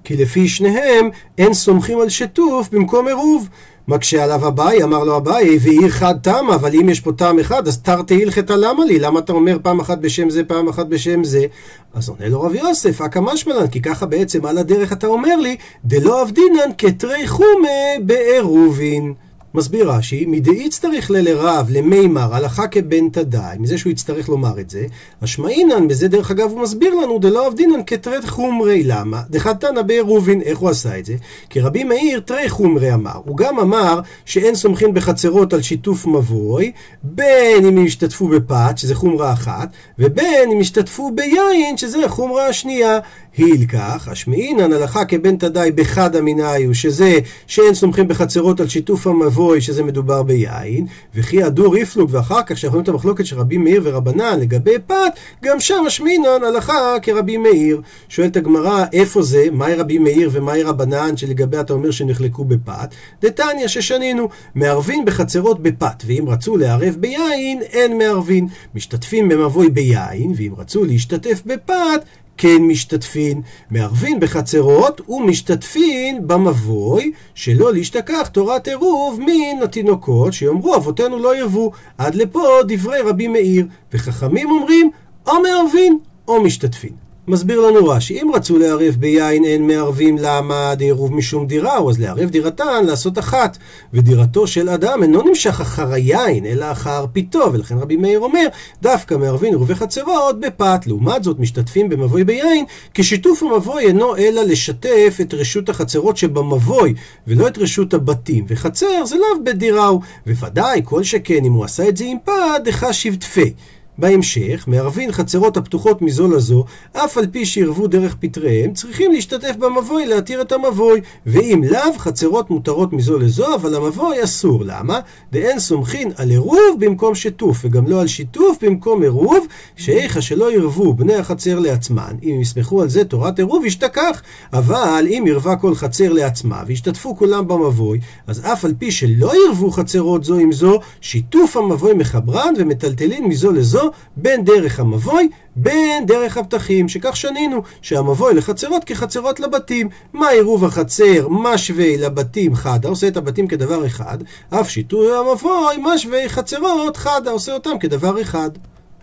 כי 0.03 0.17
לפי 0.17 0.47
שניהם 0.47 1.09
אין 1.37 1.53
סומכים 1.53 1.99
על 1.99 2.09
שטוף 2.09 2.69
במקום 2.71 3.07
עירוב. 3.07 3.49
מקשה 3.87 4.23
עליו 4.23 4.47
אביי, 4.47 4.83
אמר 4.83 5.03
לו 5.03 5.17
אביי, 5.17 5.57
ועיר 5.61 5.89
חד 5.89 6.15
תם, 6.21 6.45
אבל 6.55 6.75
אם 6.75 6.89
יש 6.89 6.99
פה 6.99 7.11
טעם 7.11 7.39
אחד, 7.39 7.67
אז 7.67 7.77
תרתי 7.77 8.23
הלכתא 8.23 8.53
למה 8.53 8.85
לי? 8.85 8.99
למה 8.99 9.19
אתה 9.19 9.33
אומר 9.33 9.57
פעם 9.63 9.79
אחת 9.79 9.97
בשם 9.97 10.29
זה, 10.29 10.43
פעם 10.43 10.67
אחת 10.67 10.85
בשם 10.85 11.23
זה? 11.23 11.45
אז 11.93 12.09
עונה 12.09 12.29
לו 12.29 12.41
רב 12.41 12.55
יוסף, 12.55 13.01
אכא 13.01 13.19
משמלן, 13.19 13.67
כי 13.67 13.81
ככה 13.81 14.05
בעצם 14.05 14.45
על 14.45 14.57
הדרך 14.57 14.93
אתה 14.93 15.07
אומר 15.07 15.35
לי, 15.35 15.55
דלא 15.85 16.21
אבדינן 16.21 16.69
כתרי 16.77 17.27
חומה 17.27 18.05
בעירובין. 18.05 19.13
מסביר 19.55 19.91
רש"י, 19.91 20.25
מדאי 20.25 20.69
צריך 20.69 21.11
ללרב 21.11 21.67
למימר 21.69 22.35
הלכה 22.35 22.67
כבן 22.67 23.09
תדאי, 23.09 23.57
מזה 23.59 23.77
שהוא 23.77 23.91
יצטרך 23.91 24.29
לומר 24.29 24.59
את 24.59 24.69
זה, 24.69 24.85
השמעינן, 25.21 25.87
בזה 25.87 26.07
דרך 26.07 26.31
אגב 26.31 26.51
הוא 26.51 26.61
מסביר 26.61 26.95
לנו, 26.95 27.19
דלא 27.19 27.47
עבדינן 27.47 27.79
כתרי 27.87 28.27
חומרי, 28.27 28.83
למה? 28.83 29.21
דחתנא 29.29 29.81
בעירובין, 29.81 30.41
איך 30.41 30.57
הוא 30.57 30.69
עשה 30.69 30.99
את 30.99 31.05
זה? 31.05 31.15
כי 31.49 31.59
רבי 31.59 31.83
מאיר 31.83 32.19
תרי 32.19 32.49
חומרי 32.49 32.93
אמר, 32.93 33.19
הוא 33.25 33.37
גם 33.37 33.59
אמר 33.59 33.99
שאין 34.25 34.55
סומכין 34.55 34.93
בחצרות 34.93 35.53
על 35.53 35.61
שיתוף 35.61 36.05
מבוי, 36.05 36.71
בין 37.03 37.65
אם 37.65 37.85
ישתתפו 37.85 38.27
בפת, 38.27 38.77
שזה 38.77 38.95
חומרה 38.95 39.33
אחת, 39.33 39.69
ובין 39.99 40.51
אם 40.51 40.61
ישתתפו 40.61 41.11
ביין, 41.11 41.77
שזה 41.77 42.05
החומרה 42.05 42.47
השנייה. 42.47 42.99
הילקח, 43.37 44.07
השמעינן 44.11 44.73
הלכה 44.73 45.05
כבן 45.05 45.37
תדאי 45.37 45.71
בחד 45.71 46.15
אמיניו, 46.15 46.75
שזה 46.75 47.19
שאין 47.47 47.73
סומכים 47.73 48.07
בחצרות 48.07 48.59
על 48.59 48.67
שיתוף 48.67 49.07
המבוי, 49.07 49.61
שזה 49.61 49.83
מדובר 49.83 50.23
ביין, 50.23 50.85
וכי 51.15 51.43
הדור 51.43 51.77
יפלוג, 51.77 52.09
ואחר 52.13 52.43
כך 52.45 52.57
שאנחנו 52.57 52.75
רואים 52.75 52.83
את 52.83 52.89
המחלוקת 52.89 53.25
של 53.25 53.39
רבי 53.39 53.57
מאיר 53.57 53.81
ורבנן 53.83 54.39
לגבי 54.39 54.75
פת, 54.87 54.95
גם 55.43 55.59
שם 55.59 55.83
השמעינן 55.87 56.43
הלכה 56.47 56.95
כרבי 57.01 57.37
מאיר. 57.37 57.81
שואלת 58.09 58.37
הגמרא, 58.37 58.85
איפה 58.93 59.21
זה? 59.21 59.47
מהי 59.51 59.75
רבי 59.75 59.97
מאיר 59.97 60.29
ומהי 60.33 60.63
רבנן, 60.63 61.17
שלגבי 61.17 61.59
אתה 61.59 61.73
אומר 61.73 61.91
שנחלקו 61.91 62.45
בפת? 62.45 62.95
דתניא 63.21 63.67
ששנינו, 63.67 64.29
מערבין 64.55 65.05
בחצרות 65.05 65.63
בפת, 65.63 66.03
ואם 66.05 66.25
רצו 66.27 66.57
לערב 66.57 66.95
ביין, 66.99 67.61
אין 67.61 67.97
מערבין. 67.97 68.47
משתתפים 68.75 69.29
במבוי 69.29 69.69
ביין, 69.69 70.33
ואם 70.35 70.51
רצו 70.57 70.83
להשתתף 70.83 71.41
בפת, 71.45 72.05
כן 72.37 72.57
משתתפין, 72.61 73.41
מערבין 73.71 74.19
בחצרות 74.19 75.01
ומשתתפין 75.09 76.27
במבוי, 76.27 77.11
שלא 77.35 77.73
להשתכח 77.73 78.27
תורת 78.27 78.67
עירוב 78.67 79.19
מן 79.21 79.63
התינוקות, 79.63 80.33
שיאמרו 80.33 80.75
אבותינו 80.75 81.19
לא 81.19 81.37
ירבו. 81.37 81.71
עד 81.97 82.15
לפה 82.15 82.47
דברי 82.67 82.99
רבי 83.01 83.27
מאיר, 83.27 83.67
וחכמים 83.93 84.51
אומרים 84.51 84.91
או 85.27 85.33
מערבין 85.41 85.99
או 86.27 86.41
משתתפין. 86.43 87.04
מסביר 87.27 87.61
לנו 87.61 87.87
רש"י, 87.87 88.21
אם 88.21 88.31
רצו 88.33 88.57
לערב 88.57 88.95
ביין 88.99 89.45
אין 89.45 89.67
מערבים 89.67 90.17
למה 90.17 90.75
דעירוב 90.75 91.13
משום 91.13 91.47
דירה, 91.47 91.77
או 91.77 91.89
אז 91.89 91.99
לערב 91.99 92.29
דירתן 92.29 92.85
לעשות 92.85 93.19
אחת. 93.19 93.57
ודירתו 93.93 94.47
של 94.47 94.69
אדם 94.69 95.03
אינו 95.03 95.21
נמשך 95.21 95.61
אחר 95.61 95.93
היין, 95.93 96.45
אלא 96.45 96.71
אחר 96.71 97.05
פיתו, 97.13 97.53
ולכן 97.53 97.77
רבי 97.77 97.95
מאיר 97.95 98.19
אומר, 98.19 98.47
דווקא 98.81 99.15
מערבין 99.15 99.49
עירובי 99.49 99.75
חצרות 99.75 100.39
בפת. 100.39 100.87
לעומת 100.87 101.23
זאת, 101.23 101.39
משתתפים 101.39 101.89
במבוי 101.89 102.23
ביין, 102.23 102.65
כי 102.93 103.03
שיתוף 103.03 103.43
המבוי 103.43 103.87
אינו 103.87 104.17
אלא 104.17 104.41
לשתף 104.41 105.17
את 105.21 105.33
רשות 105.33 105.69
החצרות 105.69 106.17
שבמבוי, 106.17 106.93
ולא 107.27 107.47
את 107.47 107.57
רשות 107.57 107.93
הבתים. 107.93 108.45
וחצר 108.47 109.05
זה 109.05 109.15
לאו 109.15 109.43
בדירה 109.45 109.87
הוא, 109.87 110.01
וודאי, 110.27 110.81
כל 110.83 111.03
שכן, 111.03 111.45
אם 111.45 111.53
הוא 111.53 111.65
עשה 111.65 111.89
את 111.89 111.97
זה 111.97 112.05
עם 112.05 112.17
פת, 112.25 112.33
דחה 112.63 112.93
שבטפי. 112.93 113.53
בהמשך, 113.97 114.65
מערבין 114.67 115.11
חצרות 115.11 115.57
הפתוחות 115.57 116.01
מזו 116.01 116.27
לזו, 116.27 116.65
אף 116.93 117.17
על 117.17 117.27
פי 117.27 117.45
שירבו 117.45 117.87
דרך 117.87 118.15
פטריהם, 118.19 118.73
צריכים 118.73 119.11
להשתתף 119.11 119.55
במבוי 119.59 120.05
להתיר 120.05 120.41
את 120.41 120.51
המבוי. 120.51 121.01
ואם 121.25 121.61
לאו, 121.69 121.93
חצרות 121.97 122.49
מותרות 122.49 122.93
מזו 122.93 123.19
לזו, 123.19 123.55
אבל 123.55 123.75
המבוי 123.75 124.23
אסור. 124.23 124.63
למה? 124.65 124.99
דאין 125.31 125.59
סומכין 125.59 126.11
על 126.15 126.29
עירוב 126.29 126.77
במקום 126.79 127.15
שטוף, 127.15 127.57
וגם 127.63 127.87
לא 127.87 128.01
על 128.01 128.07
שיתוף 128.07 128.63
במקום 128.63 129.01
עירוב, 129.01 129.47
שאיכה 129.75 130.21
שלא 130.21 130.53
ירבו 130.53 130.93
בני 130.93 131.15
החצר 131.15 131.59
לעצמן. 131.59 132.15
אם 132.23 132.37
יסמכו 132.41 132.81
על 132.81 132.89
זה 132.89 133.05
תורת 133.05 133.39
עירוב, 133.39 133.65
ישתכח. 133.65 134.21
אבל 134.53 135.05
אם 135.09 135.23
ירבה 135.27 135.55
כל 135.55 135.75
חצר 135.75 136.13
לעצמה, 136.13 136.63
וישתתפו 136.67 137.15
כולם 137.17 137.47
במבוי, 137.47 137.99
אז 138.27 138.41
אף 138.45 138.65
על 138.65 138.73
פי 138.79 138.91
שלא 138.91 139.33
ירבו 139.45 139.71
חצרות 139.71 140.23
זו 140.23 140.37
עם 140.37 140.51
זו, 140.51 140.79
שיתוף 141.01 141.57
המבוי 141.57 141.93
מחברן 141.93 142.53
ומטלטלין 142.57 143.25
מזו 143.25 143.51
לזו, 143.51 143.84
בין 144.17 144.43
דרך 144.43 144.79
המבוי, 144.79 145.29
בין 145.55 146.05
דרך 146.05 146.37
הפתחים, 146.37 146.89
שכך 146.89 147.15
שנינו, 147.15 147.61
שהמבוי 147.81 148.33
לחצרות 148.33 148.83
כחצרות 148.83 149.39
לבתים. 149.39 149.89
מה 150.13 150.29
עירוב 150.29 150.65
החצר 150.65 151.27
משווה 151.29 151.97
לבתים 151.97 152.55
חדה, 152.55 152.89
עושה 152.89 153.07
את 153.07 153.17
הבתים 153.17 153.47
כדבר 153.47 153.85
אחד, 153.85 154.17
אף 154.49 154.69
שיטוי 154.69 155.17
המבוי 155.17 155.75
משווה 155.83 156.29
חצרות 156.29 156.97
חדה, 156.97 157.31
עושה 157.31 157.53
אותם 157.53 157.79
כדבר 157.79 158.21
אחד. 158.21 158.49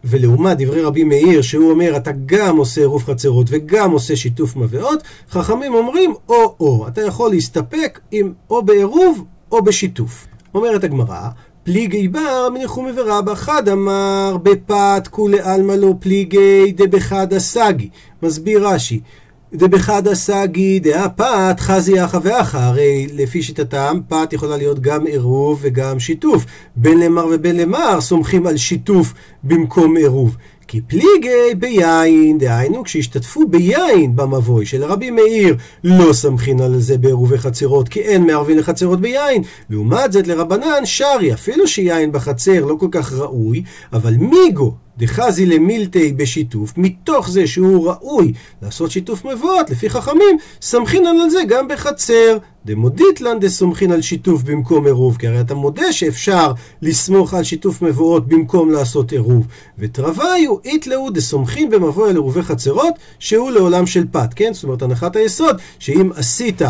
ולעומת 0.05 0.57
דברי 0.59 0.83
רבי 0.83 1.05
מאיר, 1.05 1.43
שהוא 1.43 1.71
אומר, 1.71 1.97
אתה 1.97 2.11
גם 2.27 2.57
עושה 2.57 2.81
עירוב 2.81 3.05
חצרות 3.05 3.47
וגם 3.51 3.91
עושה 3.91 4.17
שיתוף 4.17 4.57
מבואות, 4.57 5.03
חכמים 5.31 5.75
אומרים 5.75 6.15
או-או. 6.29 6.89
אתה 6.89 7.03
יכול 7.03 7.31
להסתפק 7.31 8.01
עם 8.11 8.33
או 8.51 8.63
בעירוב 8.63 9.25
או 9.53 9.63
בשיתוף. 9.63 10.27
אומרת 10.55 10.85
הגמרא, 10.85 11.29
פליגי 11.65 12.09
בר 12.09 12.49
מניחומי 12.55 12.91
ורבא 12.97 13.35
חד 13.35 13.69
אמר 13.69 14.37
בפת 14.43 15.09
כולי 15.11 15.41
עלמא 15.41 15.73
לא 15.73 15.95
פליגי 16.01 16.73
דבחד 16.77 17.33
הסגי. 17.33 17.89
מסביר 18.23 18.69
רש"י, 18.69 19.01
דבחד 19.55 20.09
הסגי 20.09 20.79
דאה 20.79 21.09
פת 21.09 21.57
חזי 21.59 22.05
אחא 22.05 22.19
ואחא, 22.23 22.57
הרי 22.57 23.07
לפי 23.13 23.43
שיטתם 23.43 24.01
פת 24.09 24.33
יכולה 24.33 24.57
להיות 24.57 24.81
גם 24.81 25.07
עירוב 25.07 25.59
וגם 25.63 25.99
שיתוף. 25.99 26.45
בין 26.77 27.01
למר 27.01 27.27
ובין 27.31 27.57
למר 27.57 28.01
סומכים 28.01 28.47
על 28.47 28.57
שיתוף 28.57 29.15
במקום 29.45 29.97
עירוב. 29.97 30.37
כי 30.73 30.81
פליגי 30.81 31.55
ביין, 31.59 32.39
דהיינו 32.39 32.85
כשהשתתפו 32.85 33.47
ביין 33.49 34.17
במבוי 34.17 34.67
של 34.67 34.85
רבי 34.85 35.11
מאיר, 35.11 35.57
לא 35.85 36.13
סמכין 36.13 36.61
על 36.61 36.79
זה 36.79 36.99
בעירובי 36.99 37.39
חצרות, 37.39 37.89
כי 37.89 38.01
אין 38.01 38.27
מערבין 38.27 38.59
לחצרות 38.59 39.01
ביין. 39.01 39.43
לעומת 39.71 40.13
זאת 40.13 40.27
לרבנן 40.27 40.85
שרי, 40.85 41.33
אפילו 41.33 41.67
שיין 41.67 42.13
בחצר 42.13 42.65
לא 42.65 42.77
כל 42.81 42.89
כך 42.91 43.13
ראוי, 43.13 43.63
אבל 43.93 44.15
מיגו 44.15 44.75
דחזי 44.99 45.47
למילטי 45.47 46.13
בשיתוף, 46.13 46.73
מתוך 46.77 47.31
זה 47.31 47.47
שהוא 47.47 47.89
ראוי 47.89 48.33
לעשות 48.63 48.91
שיתוף 48.91 49.25
מבואות, 49.25 49.71
לפי 49.71 49.91
חכמים, 49.91 50.39
סמכין 50.63 51.07
על 51.07 51.31
זה 51.31 51.41
גם 51.49 51.69
בחצר. 51.69 52.39
דמודיטלן 52.65 53.41
דסומכין 53.41 53.93
על 53.93 54.03
שיתוף 54.03 54.43
במקום 54.43 54.87
עירוב, 54.87 55.17
כי 55.17 55.27
הרי 55.27 55.41
אתה 55.41 55.55
מודה 55.55 55.93
שאפשר 55.93 56.53
לסמוך 56.83 57.35
על 57.35 57.45
שיתוף 57.45 57.83
מבואות 57.83 58.29
במקום 58.29 58.71
לעשות 58.71 59.13
עירוב. 59.13 59.47
ותרוויו 59.79 60.57
איתלאו 60.65 61.11
דסומכין 61.11 61.71
במבוא 61.71 62.09
על 62.09 62.15
עירובי 62.15 62.43
חצרות, 62.43 62.95
שהוא 63.19 63.51
לעולם 63.51 63.87
של 63.87 64.05
פת, 64.11 64.35
כן? 64.37 64.53
זאת 64.53 64.65
אומרת, 64.65 64.83
הנחת 64.83 65.17
היסוד, 65.17 65.57
שאם 65.79 66.11
עשית 66.17 66.63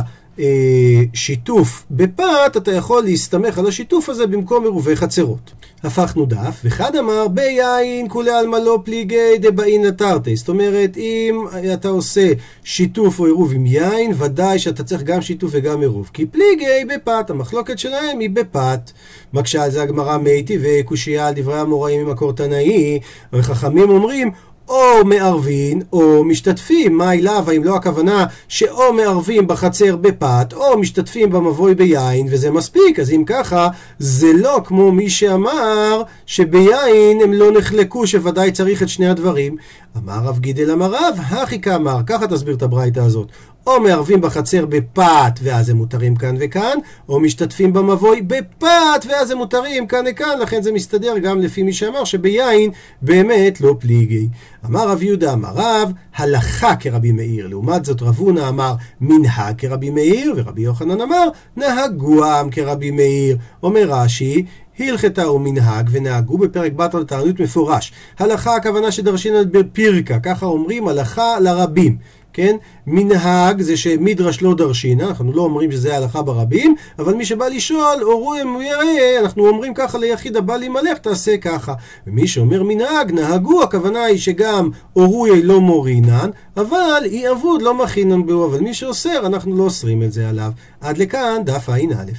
שיתוף 1.14 1.85
בפת, 1.90 2.57
אתה 2.57 2.73
יכול 2.73 3.03
להסתמך 3.03 3.59
על 3.59 3.66
השיתוף 3.66 4.09
הזה 4.09 4.27
במקום 4.27 4.62
עירובי 4.62 4.97
חצרות. 4.97 5.53
הפכנו 5.85 6.27
דף, 6.27 6.61
וחד 6.64 6.97
אמר 6.97 7.29
ביין 7.29 8.09
כולי 8.09 8.31
עלמא 8.31 8.57
לא 8.57 8.79
פליגי 8.85 9.38
דבאין 9.38 9.90
תרתי. 9.90 10.37
זאת 10.37 10.49
אומרת, 10.49 10.97
אם 10.97 11.45
אתה 11.75 11.88
עושה 11.88 12.33
שיתוף 12.64 13.21
או 13.21 13.27
עירוב 13.27 13.53
עם 13.53 13.66
יין, 13.66 14.12
ודאי 14.18 14.59
שאתה 14.59 14.85
צריך 14.85 15.03
גם 15.03 15.23
שיתוף 15.23 15.51
וגם 15.55 15.81
עירוב. 15.81 16.11
כי 16.12 16.27
פליגי 16.27 16.85
בפת, 16.95 17.31
המחלוקת 17.31 17.79
שלהם 17.79 18.18
היא 18.18 18.31
בפת. 18.31 18.90
מקשה 19.33 19.64
על 19.64 19.71
זה 19.71 19.83
הגמרא 19.83 20.18
מייטי 20.18 20.59
וקושייה 20.62 21.29
על 21.29 21.35
דברי 21.35 21.59
המוראים 21.59 22.07
ממקור 22.07 22.33
תנאי, 22.33 23.01
וחכמים 23.33 23.90
אומרים 23.90 24.31
או 24.72 25.04
מערבין 25.04 25.82
או 25.92 26.24
משתתפים. 26.24 26.98
מה 26.98 27.14
אליו? 27.14 27.44
האם 27.48 27.64
לא 27.64 27.76
הכוונה 27.76 28.26
שאו 28.48 28.92
מערבים 28.92 29.46
בחצר 29.46 29.96
בפת 29.96 30.52
או 30.52 30.78
משתתפים 30.78 31.30
במבוי 31.30 31.74
ביין 31.74 32.26
וזה 32.30 32.50
מספיק? 32.50 32.98
אז 33.00 33.11
אם 33.11 33.22
ככה, 33.26 33.68
זה 33.98 34.32
לא 34.32 34.61
כמו 34.64 34.92
מי 34.92 35.11
שאמר 35.11 36.02
שביין 36.26 37.20
הם 37.20 37.32
לא 37.32 37.52
נחלקו 37.52 38.06
שוודאי 38.06 38.52
צריך 38.52 38.82
את 38.82 38.88
שני 38.88 39.08
הדברים. 39.08 39.56
אמר 39.96 40.18
רב 40.24 40.38
גידל 40.38 40.70
אמר 40.70 40.90
רב, 40.90 41.18
הכי 41.28 41.61
כאמר, 41.61 42.00
ככה 42.06 42.26
תסביר 42.26 42.54
את 42.54 42.62
הברייתא 42.62 43.00
הזאת. 43.00 43.28
או 43.66 43.81
מערבים 43.81 44.20
בחצר 44.20 44.66
בפת 44.66 45.38
ואז 45.42 45.68
הם 45.68 45.77
מותרים 45.77 46.16
כאן 46.16 46.37
וכאן, 46.40 46.79
או 47.09 47.20
משתתפים 47.20 47.72
במבוי 47.72 48.22
בפת 48.22 49.07
ואז 49.09 49.31
הם 49.31 49.38
מותרים 49.38 49.87
כאן 49.87 50.05
וכאן, 50.11 50.38
לכן 50.40 50.62
זה 50.62 50.72
מסתדר 50.72 51.18
גם 51.18 51.40
לפי 51.40 51.62
מי 51.62 51.72
שאמר 51.72 52.05
שביין 52.05 52.70
באמת 53.03 53.61
לא 53.61 53.77
פליגי. 53.79 54.29
אמר 54.66 54.88
רב 54.88 55.03
יהודה 55.03 55.33
אמר 55.33 55.53
רב, 55.55 55.92
הלכה 56.16 56.77
כרבי 56.77 57.12
מאיר. 57.12 57.46
לעומת 57.48 57.85
זאת 57.85 58.03
רב 58.03 58.18
הונא 58.18 58.48
אמר 58.48 58.75
מנהג 59.01 59.59
כרבי 59.59 59.90
מאיר, 59.90 60.35
ורבי 60.37 60.62
יוחנן 60.62 61.01
אמר 61.01 61.29
נהגוהם 61.57 62.51
כרבי 62.51 62.90
מאיר. 62.90 63.37
אומר 63.62 63.85
רש"י, 63.88 64.44
הלכתה 64.79 65.31
ומנהג 65.31 65.88
ונהגו 65.92 66.38
בפרק 66.38 66.72
בתר 66.72 67.03
תענית 67.03 67.40
מפורש. 67.40 67.92
הלכה 68.18 68.57
הכוונה 68.57 68.92
שדרשינן 68.92 69.51
בפירקה, 69.51 70.18
ככה 70.18 70.46
אומרים 70.46 70.88
הלכה 70.88 71.40
לרבים. 71.40 71.96
כן? 72.33 72.57
מנהג 72.87 73.62
זה 73.62 73.77
שמדרש 73.77 74.42
לא 74.42 74.55
דרשינה, 74.55 75.09
אנחנו 75.09 75.33
לא 75.33 75.42
אומרים 75.42 75.73
שזה 75.73 75.97
הלכה 75.97 76.23
ברבים, 76.23 76.75
אבל 76.99 77.14
מי 77.14 77.25
שבא 77.25 77.49
לשאול, 77.49 78.03
אורו 78.03 78.35
יראה, 78.62 79.21
אנחנו 79.21 79.49
אומרים 79.49 79.75
ככה 79.75 79.99
ליחיד 79.99 80.37
הבא 80.37 80.57
להימלך, 80.57 80.99
תעשה 80.99 81.37
ככה. 81.37 81.75
ומי 82.07 82.27
שאומר 82.27 82.62
מנהג, 82.62 83.12
נהגו, 83.12 83.62
הכוונה 83.62 84.05
היא 84.05 84.18
שגם 84.18 84.71
אורוי 84.97 85.42
לא 85.42 85.61
מורינן, 85.61 86.31
אבל 86.57 87.03
אי 87.05 87.31
אבוד 87.31 87.62
לא 87.62 87.75
מכינן 87.75 88.27
בו, 88.27 88.47
אבל 88.47 88.61
מי 88.61 88.75
שאוסר, 88.75 89.27
אנחנו 89.27 89.57
לא 89.57 89.62
אוסרים 89.62 90.03
את 90.03 90.12
זה 90.12 90.29
עליו. 90.29 90.53
עד 90.81 90.99
לכאן 90.99 91.42
דף 91.45 91.68
ע"א. 91.68 92.12